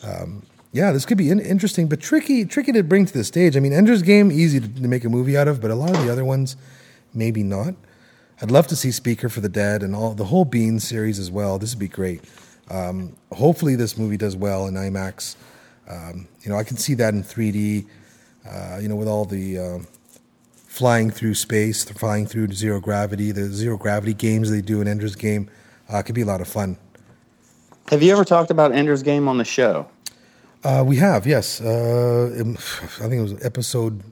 Um, 0.03 0.43
yeah, 0.77 0.93
this 0.93 1.07
could 1.07 1.17
be 1.17 1.31
in- 1.31 1.41
interesting, 1.41 1.89
but 1.89 2.01
tricky, 2.01 2.45
tricky 2.45 2.71
to 2.73 2.83
bring 2.83 3.07
to 3.07 3.13
the 3.13 3.25
stage. 3.25 3.57
I 3.57 3.61
mean, 3.61 3.73
Ender's 3.73 4.03
Game, 4.03 4.31
easy 4.31 4.61
to, 4.61 4.69
to 4.69 4.89
make 4.89 5.05
a 5.05 5.09
movie 5.09 5.35
out 5.35 5.49
of, 5.49 5.63
but 5.63 5.71
a 5.71 5.75
lot 5.75 5.97
of 5.97 6.05
the 6.05 6.13
other 6.13 6.25
ones, 6.25 6.55
maybe 7.15 7.43
not. 7.43 7.75
I'd 8.43 8.51
love 8.51 8.67
to 8.67 8.77
see 8.77 8.91
Speaker 8.91 9.31
for 9.31 9.41
the 9.41 9.49
Dead 9.49 9.83
and 9.83 9.97
all 9.97 10.13
the 10.13 10.27
whole 10.27 10.45
Bean 10.45 10.79
series 10.79 11.19
as 11.19 11.31
well. 11.31 11.59
This 11.59 11.73
would 11.73 11.81
be 11.81 11.89
great. 11.89 12.23
Um, 12.69 13.17
hopefully, 13.33 13.75
this 13.75 13.97
movie 13.97 14.19
does 14.19 14.37
well 14.37 14.67
in 14.67 14.75
IMAX. 14.75 15.37
Um, 15.89 16.29
you 16.43 16.51
know, 16.51 16.59
I 16.59 16.65
can 16.65 16.77
see 16.77 16.93
that 16.95 17.15
in 17.15 17.23
3D. 17.23 17.87
Uh, 18.47 18.79
you 18.79 18.89
know, 18.89 18.97
with 18.97 19.09
all 19.09 19.25
the 19.25 19.59
uh, 19.59 19.79
flying 20.57 21.11
through 21.11 21.35
space, 21.35 21.85
flying 21.85 22.27
through 22.27 22.53
zero 22.53 22.81
gravity, 22.81 23.33
the 23.33 23.47
zero 23.47 23.79
gravity 23.79 24.13
games 24.13 24.51
they 24.51 24.61
do 24.61 24.83
in 24.83 24.89
Ender's 24.89 25.17
Game, 25.17 25.49
uh, 25.89 26.03
could 26.03 26.15
be 26.15 26.21
a 26.21 26.27
lot 26.27 26.43
of 26.43 26.49
fun. 26.49 26.77
Have 27.89 28.03
you 28.03 28.13
ever 28.13 28.27
talked 28.27 28.51
about 28.51 28.73
Ender's 28.73 29.03
Game 29.03 29.27
on 29.27 29.39
the 29.39 29.45
show? 29.45 29.89
Uh, 30.67 30.83
we 30.83 30.97
have, 30.97 31.27
yes. 31.29 31.61
Uh, 31.61 32.29
I 32.35 32.43
think 33.09 33.13
it 33.13 33.23
was 33.23 33.45
episode 33.45 34.03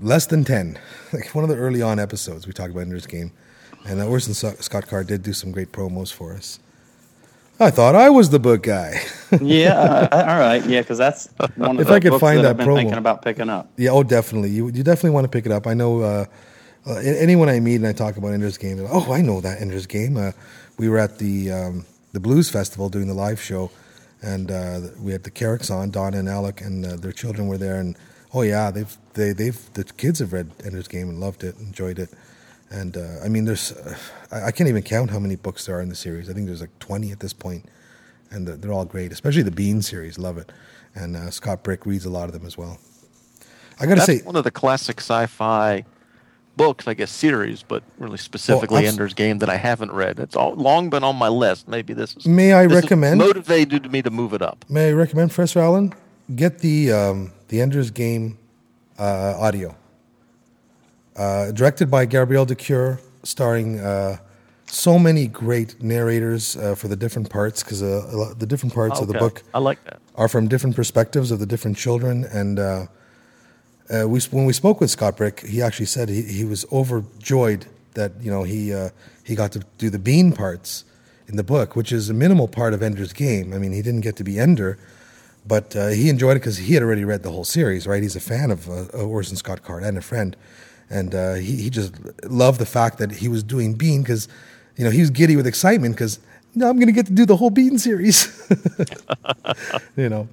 less 0.00 0.26
than 0.26 0.44
10, 0.44 0.78
like 1.12 1.34
one 1.34 1.42
of 1.42 1.50
the 1.50 1.56
early 1.56 1.82
on 1.82 1.98
episodes, 1.98 2.46
we 2.46 2.52
talked 2.52 2.70
about 2.70 2.82
Ender's 2.82 3.06
Game. 3.06 3.32
And 3.84 4.00
uh, 4.00 4.06
Orson 4.06 4.34
Scott 4.34 4.86
Card 4.86 5.08
did 5.08 5.22
do 5.24 5.32
some 5.32 5.50
great 5.50 5.72
promos 5.72 6.12
for 6.12 6.32
us. 6.34 6.60
I 7.58 7.70
thought 7.70 7.94
I 7.94 8.10
was 8.10 8.30
the 8.30 8.38
book 8.38 8.62
guy. 8.62 9.00
yeah, 9.40 9.74
uh, 10.12 10.24
all 10.28 10.38
right, 10.38 10.64
yeah, 10.66 10.82
because 10.82 10.98
that's 10.98 11.28
one 11.56 11.76
of 11.76 11.80
If 11.80 11.88
the 11.88 11.94
I 11.94 12.00
could 12.00 12.10
books 12.10 12.20
find 12.20 12.38
that, 12.38 12.42
that 12.42 12.50
I've 12.50 12.56
been 12.56 12.66
promo. 12.68 12.76
thinking 12.76 12.98
about 12.98 13.22
picking 13.22 13.50
up. 13.50 13.70
yeah, 13.76 13.90
oh, 13.90 14.02
definitely. 14.02 14.50
You 14.50 14.66
you 14.68 14.82
definitely 14.82 15.10
want 15.10 15.24
to 15.24 15.28
pick 15.28 15.44
it 15.46 15.52
up. 15.52 15.66
I 15.66 15.74
know 15.74 16.00
uh, 16.00 16.24
uh, 16.86 16.94
anyone 16.94 17.48
I 17.50 17.60
meet 17.60 17.76
and 17.76 17.86
I 17.86 17.92
talk 17.92 18.16
about 18.16 18.32
Ender's 18.32 18.56
Game, 18.56 18.78
like, 18.78 18.90
oh, 18.92 19.12
I 19.12 19.20
know 19.20 19.40
that 19.42 19.60
Ender's 19.60 19.86
Game. 19.86 20.16
Uh, 20.16 20.32
we 20.78 20.88
were 20.88 20.98
at 20.98 21.18
the 21.18 21.50
um, 21.52 21.86
the 22.12 22.20
Blues 22.20 22.48
Festival 22.48 22.88
doing 22.88 23.08
the 23.08 23.14
live 23.14 23.40
show, 23.40 23.70
and 24.22 24.50
uh, 24.50 24.80
we 25.00 25.12
had 25.12 25.24
the 25.24 25.30
Carricks 25.30 25.70
on, 25.70 25.90
Donna 25.90 26.18
and 26.18 26.28
Alec, 26.28 26.60
and 26.60 26.84
uh, 26.84 26.96
their 26.96 27.12
children 27.12 27.48
were 27.48 27.58
there. 27.58 27.76
And 27.76 27.96
oh 28.34 28.42
yeah, 28.42 28.70
they've 28.70 28.96
they 29.14 29.32
they've 29.32 29.72
the 29.74 29.84
kids 29.84 30.18
have 30.18 30.32
read 30.32 30.50
Ender's 30.64 30.88
Game 30.88 31.08
and 31.08 31.20
loved 31.20 31.44
it, 31.44 31.56
enjoyed 31.58 31.98
it. 31.98 32.10
And 32.70 32.96
uh, 32.96 33.24
I 33.24 33.28
mean, 33.28 33.44
there's 33.44 33.72
uh, 33.72 33.96
I, 34.30 34.46
I 34.46 34.50
can't 34.52 34.68
even 34.68 34.82
count 34.82 35.10
how 35.10 35.18
many 35.18 35.36
books 35.36 35.66
there 35.66 35.78
are 35.78 35.80
in 35.80 35.88
the 35.88 35.94
series. 35.94 36.28
I 36.30 36.32
think 36.32 36.46
there's 36.46 36.60
like 36.60 36.78
20 36.78 37.10
at 37.12 37.20
this 37.20 37.32
point, 37.32 37.66
and 38.30 38.46
they're, 38.46 38.56
they're 38.56 38.72
all 38.72 38.84
great. 38.84 39.12
Especially 39.12 39.42
the 39.42 39.50
Bean 39.50 39.82
series, 39.82 40.18
love 40.18 40.38
it. 40.38 40.52
And 40.94 41.16
uh, 41.16 41.30
Scott 41.30 41.62
Brick 41.62 41.86
reads 41.86 42.04
a 42.04 42.10
lot 42.10 42.24
of 42.24 42.32
them 42.32 42.44
as 42.46 42.58
well. 42.58 42.78
I 43.78 43.86
got 43.86 43.94
to 43.94 44.00
That's 44.00 44.06
say, 44.06 44.22
one 44.22 44.36
of 44.36 44.44
the 44.44 44.50
classic 44.50 45.00
sci-fi 45.00 45.84
books, 46.60 46.86
I 46.86 46.94
guess 46.94 47.10
series, 47.10 47.62
but 47.62 47.82
really 47.98 48.18
specifically 48.18 48.84
abs- 48.84 48.92
Ender's 48.92 49.14
Game 49.14 49.38
that 49.38 49.48
I 49.48 49.56
haven't 49.56 49.92
read. 49.92 50.18
It's 50.18 50.36
all 50.36 50.54
long 50.54 50.90
been 50.90 51.04
on 51.04 51.16
my 51.16 51.28
list. 51.28 51.68
Maybe 51.68 51.92
this 51.94 52.16
is. 52.16 52.26
May 52.26 52.52
I 52.52 52.66
recommend- 52.66 53.18
motivated 53.18 53.90
me 53.90 54.02
to 54.02 54.10
move 54.10 54.32
it 54.34 54.42
up. 54.42 54.64
May 54.68 54.88
I 54.90 54.92
recommend 54.92 55.30
Professor 55.30 55.60
Allen? 55.60 55.92
Get 56.34 56.58
the 56.60 56.92
um, 56.92 57.32
the 57.48 57.60
Ender's 57.60 57.90
Game 57.90 58.38
uh, 58.98 59.34
audio, 59.46 59.74
uh, 61.16 61.50
directed 61.52 61.90
by 61.90 62.04
Gabrielle 62.06 62.46
de 62.46 62.54
Cuir, 62.54 63.00
starring 63.24 63.80
uh, 63.80 64.18
so 64.66 64.98
many 64.98 65.26
great 65.26 65.82
narrators 65.82 66.56
uh, 66.56 66.74
for 66.74 66.88
the 66.88 66.96
different 66.96 67.28
parts 67.30 67.62
because 67.62 67.82
uh, 67.82 68.34
the 68.38 68.46
different 68.46 68.74
parts 68.74 69.00
of 69.00 69.08
the 69.08 69.14
book 69.14 69.42
I 69.52 69.58
like 69.58 69.82
that. 69.84 69.98
are 70.14 70.28
from 70.28 70.46
different 70.48 70.76
perspectives 70.76 71.30
of 71.32 71.38
the 71.40 71.46
different 71.46 71.76
children. 71.76 72.24
And 72.24 72.58
uh, 72.58 72.86
uh, 73.90 74.08
we, 74.08 74.20
when 74.30 74.44
we 74.44 74.52
spoke 74.52 74.80
with 74.80 74.90
Scott 74.90 75.16
Brick, 75.16 75.40
he 75.40 75.60
actually 75.60 75.86
said 75.86 76.08
he, 76.08 76.22
he 76.22 76.44
was 76.44 76.64
overjoyed 76.72 77.66
that 77.94 78.12
you 78.20 78.30
know 78.30 78.44
he 78.44 78.72
uh, 78.72 78.90
he 79.24 79.34
got 79.34 79.52
to 79.52 79.64
do 79.78 79.90
the 79.90 79.98
Bean 79.98 80.32
parts 80.32 80.84
in 81.26 81.36
the 81.36 81.42
book, 81.42 81.76
which 81.76 81.92
is 81.92 82.08
a 82.08 82.14
minimal 82.14 82.48
part 82.48 82.72
of 82.72 82.82
Ender's 82.82 83.12
Game. 83.12 83.52
I 83.52 83.58
mean, 83.58 83.72
he 83.72 83.82
didn't 83.82 84.02
get 84.02 84.16
to 84.16 84.24
be 84.24 84.38
Ender, 84.38 84.78
but 85.46 85.74
uh, 85.74 85.88
he 85.88 86.08
enjoyed 86.08 86.36
it 86.36 86.40
because 86.40 86.58
he 86.58 86.74
had 86.74 86.82
already 86.82 87.04
read 87.04 87.22
the 87.22 87.30
whole 87.30 87.44
series. 87.44 87.86
Right? 87.86 88.02
He's 88.02 88.16
a 88.16 88.20
fan 88.20 88.50
of 88.50 88.68
uh, 88.68 88.84
Orson 88.96 89.36
Scott 89.36 89.62
Card 89.62 89.82
and 89.82 89.98
a 89.98 90.02
friend, 90.02 90.36
and 90.88 91.14
uh, 91.14 91.34
he 91.34 91.56
he 91.56 91.70
just 91.70 91.94
loved 92.24 92.60
the 92.60 92.66
fact 92.66 92.98
that 92.98 93.10
he 93.10 93.28
was 93.28 93.42
doing 93.42 93.74
Bean 93.74 94.02
because 94.02 94.28
you 94.76 94.84
know 94.84 94.90
he 94.90 95.00
was 95.00 95.10
giddy 95.10 95.36
with 95.36 95.46
excitement 95.46 95.94
because. 95.94 96.20
No, 96.52 96.68
I'm 96.68 96.78
going 96.78 96.88
to 96.88 96.92
get 96.92 97.06
to 97.06 97.12
do 97.12 97.24
the 97.24 97.36
whole 97.36 97.50
Bean 97.50 97.78
series. 97.78 98.26
you 99.96 100.08
know. 100.08 100.28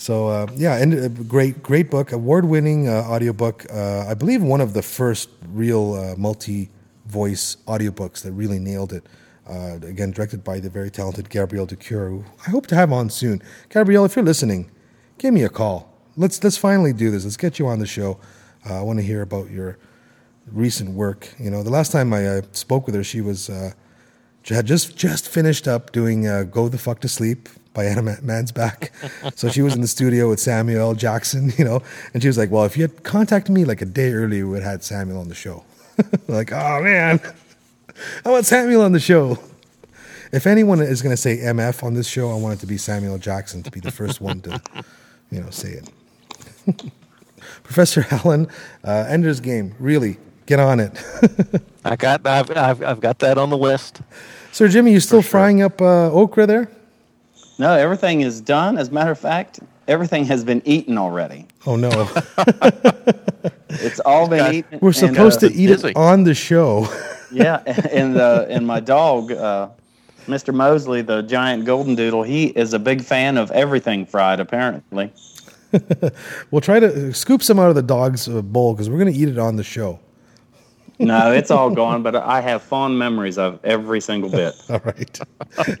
So 0.00 0.28
uh, 0.28 0.46
yeah, 0.56 0.78
and 0.78 0.94
a 0.94 1.10
great, 1.10 1.62
great 1.62 1.90
book, 1.90 2.10
award-winning 2.12 2.88
uh, 2.88 3.02
audiobook. 3.06 3.66
Uh, 3.70 4.06
I 4.08 4.14
believe 4.14 4.42
one 4.42 4.62
of 4.62 4.72
the 4.72 4.80
first 4.80 5.28
real 5.52 5.92
uh, 5.92 6.16
multi-voice 6.16 7.58
audiobooks 7.66 8.22
that 8.22 8.32
really 8.32 8.58
nailed 8.58 8.94
it. 8.94 9.04
Uh, 9.46 9.74
again, 9.82 10.10
directed 10.10 10.42
by 10.42 10.58
the 10.58 10.70
very 10.70 10.90
talented 10.90 11.28
Gabrielle 11.28 11.66
de 11.66 11.76
Cuir, 11.76 12.08
who 12.08 12.24
I 12.46 12.50
hope 12.50 12.66
to 12.68 12.74
have 12.76 12.90
on 12.92 13.10
soon. 13.10 13.42
Gabrielle, 13.68 14.06
if 14.06 14.16
you're 14.16 14.24
listening, 14.24 14.70
give 15.18 15.34
me 15.34 15.42
a 15.42 15.50
call. 15.50 15.92
Let's 16.16 16.42
let's 16.42 16.56
finally 16.56 16.94
do 16.94 17.10
this. 17.10 17.24
Let's 17.24 17.36
get 17.36 17.58
you 17.58 17.66
on 17.66 17.78
the 17.78 17.86
show. 17.86 18.18
Uh, 18.66 18.78
I 18.78 18.80
want 18.80 19.00
to 19.00 19.04
hear 19.04 19.20
about 19.20 19.50
your 19.50 19.76
recent 20.50 20.92
work. 20.92 21.28
You 21.38 21.50
know, 21.50 21.62
the 21.62 21.68
last 21.68 21.92
time 21.92 22.14
I 22.14 22.26
uh, 22.26 22.42
spoke 22.52 22.86
with 22.86 22.94
her, 22.94 23.04
she 23.04 23.20
was 23.20 23.50
uh, 23.50 23.72
had 24.48 24.64
just 24.64 24.96
just 24.96 25.28
finished 25.28 25.68
up 25.68 25.92
doing 25.92 26.26
uh, 26.26 26.44
"Go 26.44 26.70
the 26.70 26.78
Fuck 26.78 27.00
to 27.00 27.08
Sleep" 27.08 27.50
by 27.72 27.84
Anna 27.84 28.02
Ma- 28.02 28.16
Mansbach. 28.16 28.90
so 29.36 29.48
she 29.48 29.62
was 29.62 29.74
in 29.74 29.80
the 29.80 29.88
studio 29.88 30.28
with 30.28 30.40
Samuel 30.40 30.94
Jackson, 30.94 31.52
you 31.58 31.64
know, 31.64 31.82
and 32.12 32.22
she 32.22 32.28
was 32.28 32.38
like, 32.38 32.50
"Well, 32.50 32.64
if 32.64 32.76
you 32.76 32.82
had 32.82 33.02
contacted 33.02 33.54
me 33.54 33.64
like 33.64 33.82
a 33.82 33.86
day 33.86 34.12
earlier, 34.12 34.44
we 34.46 34.52
would 34.52 34.62
have 34.62 34.72
had 34.72 34.84
Samuel 34.84 35.20
on 35.20 35.28
the 35.28 35.34
show." 35.34 35.64
like, 36.28 36.52
oh 36.52 36.82
man, 36.82 37.20
I 38.24 38.30
want 38.30 38.46
Samuel 38.46 38.82
on 38.82 38.92
the 38.92 39.00
show. 39.00 39.38
If 40.32 40.46
anyone 40.46 40.80
is 40.80 41.02
going 41.02 41.12
to 41.12 41.20
say 41.20 41.38
MF 41.38 41.82
on 41.82 41.94
this 41.94 42.06
show, 42.06 42.30
I 42.30 42.36
want 42.36 42.54
it 42.54 42.60
to 42.60 42.66
be 42.66 42.76
Samuel 42.76 43.18
Jackson 43.18 43.64
to 43.64 43.70
be 43.70 43.80
the 43.80 43.90
first 43.90 44.20
one 44.20 44.40
to, 44.42 44.62
you 45.30 45.40
know, 45.40 45.50
say 45.50 45.80
it. 45.80 45.90
Professor 47.64 48.06
Allen, 48.10 48.48
uh, 48.84 49.06
Ender's 49.08 49.40
Game, 49.40 49.74
really 49.80 50.18
get 50.46 50.60
on 50.60 50.78
it. 50.78 50.92
I 51.84 51.96
got. 51.96 52.24
I've, 52.26 52.50
I've, 52.56 52.82
I've 52.82 53.00
got 53.00 53.18
that 53.20 53.38
on 53.38 53.50
the 53.50 53.58
list. 53.58 54.02
Sir 54.52 54.68
Jimmy, 54.68 54.92
you 54.92 55.00
still 55.00 55.22
frying 55.22 55.62
up 55.62 55.80
uh, 55.80 56.12
okra 56.12 56.46
there? 56.46 56.70
No, 57.60 57.74
everything 57.74 58.22
is 58.22 58.40
done. 58.40 58.78
As 58.78 58.88
a 58.88 58.92
matter 58.92 59.10
of 59.10 59.18
fact, 59.18 59.60
everything 59.86 60.24
has 60.24 60.44
been 60.44 60.62
eaten 60.64 60.96
already. 60.96 61.46
Oh 61.66 61.76
no, 61.76 61.90
It's 63.68 64.00
all 64.00 64.28
been 64.28 64.54
eaten. 64.54 64.78
we're 64.80 64.88
and, 64.88 64.96
supposed 64.96 65.44
uh, 65.44 65.48
to 65.50 65.54
eat 65.54 65.66
busy. 65.66 65.90
it 65.90 65.96
on 65.96 66.24
the 66.24 66.34
show. 66.34 66.88
Yeah, 67.30 67.58
and 67.92 68.16
uh, 68.16 68.46
and 68.48 68.66
my 68.66 68.80
dog, 68.80 69.30
uh, 69.30 69.68
Mr. 70.26 70.54
Mosley, 70.54 71.02
the 71.02 71.20
giant 71.20 71.66
golden 71.66 71.94
doodle, 71.94 72.22
he 72.22 72.46
is 72.46 72.72
a 72.72 72.78
big 72.78 73.02
fan 73.02 73.36
of 73.36 73.50
everything 73.50 74.06
fried. 74.06 74.40
Apparently, 74.40 75.12
We'll 76.50 76.62
try 76.62 76.80
to 76.80 77.12
scoop 77.12 77.42
some 77.42 77.58
out 77.58 77.68
of 77.68 77.74
the 77.74 77.82
dog's 77.82 78.26
uh, 78.26 78.40
bowl 78.42 78.72
because 78.72 78.88
we're 78.88 78.98
going 78.98 79.12
to 79.12 79.18
eat 79.18 79.28
it 79.28 79.38
on 79.38 79.56
the 79.56 79.64
show. 79.64 80.00
No, 81.00 81.32
it's 81.32 81.50
all 81.50 81.70
gone. 81.70 82.02
But 82.02 82.14
I 82.14 82.40
have 82.42 82.62
fond 82.62 82.98
memories 82.98 83.38
of 83.38 83.58
every 83.64 84.00
single 84.00 84.28
bit. 84.30 84.54
All 84.68 84.80
right. 84.84 85.20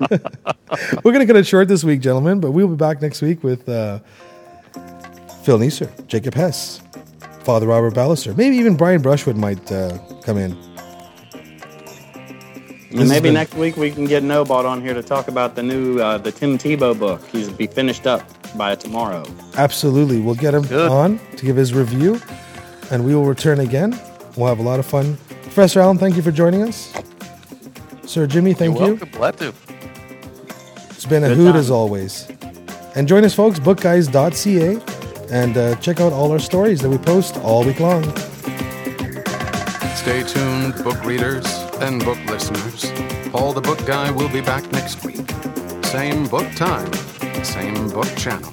we're 1.04 1.12
going 1.12 1.20
to 1.20 1.26
cut 1.26 1.36
it 1.36 1.46
short 1.46 1.68
this 1.68 1.84
week, 1.84 2.00
gentlemen, 2.00 2.40
but 2.40 2.52
we'll 2.52 2.68
be 2.68 2.74
back 2.76 3.02
next 3.02 3.20
week 3.20 3.44
with 3.44 3.68
uh, 3.68 3.98
Phil 5.44 5.58
Neeser, 5.58 5.90
Jacob 6.06 6.32
Hess, 6.34 6.80
Father 7.44 7.66
Robert 7.66 7.92
Ballecer. 7.92 8.34
Maybe 8.34 8.56
even 8.56 8.76
Brian 8.76 9.02
Brushwood 9.02 9.36
might 9.36 9.70
uh, 9.70 9.98
come 10.22 10.38
in. 10.38 10.56
And 12.92 13.08
maybe 13.08 13.24
been- 13.24 13.34
next 13.34 13.54
week 13.54 13.76
we 13.76 13.90
can 13.90 14.06
get 14.06 14.22
Nobot 14.22 14.64
on 14.64 14.80
here 14.80 14.94
to 14.94 15.02
talk 15.02 15.28
about 15.28 15.54
the 15.54 15.62
new 15.62 16.00
uh, 16.00 16.18
the 16.18 16.32
Tim 16.32 16.58
Tebow 16.58 16.98
book. 16.98 17.24
He's 17.28 17.48
be 17.48 17.66
finished 17.66 18.06
up 18.06 18.22
by 18.56 18.74
tomorrow. 18.74 19.24
Absolutely. 19.56 20.18
We'll 20.20 20.34
get 20.34 20.54
him 20.54 20.62
Good. 20.62 20.90
on 20.90 21.20
to 21.36 21.44
give 21.46 21.54
his 21.56 21.72
review, 21.72 22.20
and 22.90 23.04
we 23.04 23.14
will 23.14 23.26
return 23.26 23.60
again. 23.60 23.98
We'll 24.40 24.48
have 24.48 24.58
a 24.58 24.62
lot 24.62 24.80
of 24.80 24.86
fun. 24.86 25.18
Professor 25.42 25.80
Allen, 25.80 25.98
thank 25.98 26.16
you 26.16 26.22
for 26.22 26.32
joining 26.32 26.62
us. 26.62 26.92
Sir 28.06 28.26
Jimmy, 28.26 28.54
thank 28.54 28.78
You're 28.78 28.88
you. 28.88 28.94
welcome. 28.94 29.10
Glad 29.10 29.36
to. 29.38 29.54
It's 30.90 31.04
been 31.04 31.24
a 31.24 31.28
Good 31.28 31.36
hoot 31.36 31.52
time. 31.52 31.56
as 31.60 31.70
always. 31.70 32.26
And 32.94 33.06
join 33.06 33.22
us, 33.24 33.34
folks, 33.34 33.58
bookguys.ca, 33.60 34.80
and 35.30 35.56
uh, 35.58 35.74
check 35.76 36.00
out 36.00 36.12
all 36.14 36.32
our 36.32 36.38
stories 36.38 36.80
that 36.80 36.88
we 36.88 36.96
post 36.98 37.36
all 37.38 37.64
week 37.64 37.80
long. 37.80 38.02
Stay 39.94 40.22
tuned, 40.22 40.74
book 40.82 41.04
readers 41.04 41.44
and 41.80 42.02
book 42.02 42.18
listeners. 42.26 42.90
Paul 43.30 43.52
the 43.52 43.60
Book 43.60 43.84
Guy 43.86 44.10
will 44.10 44.30
be 44.30 44.40
back 44.40 44.64
next 44.72 45.04
week. 45.04 45.30
Same 45.84 46.26
book 46.26 46.50
time, 46.56 46.90
same 47.44 47.90
book 47.90 48.08
channel. 48.16 48.52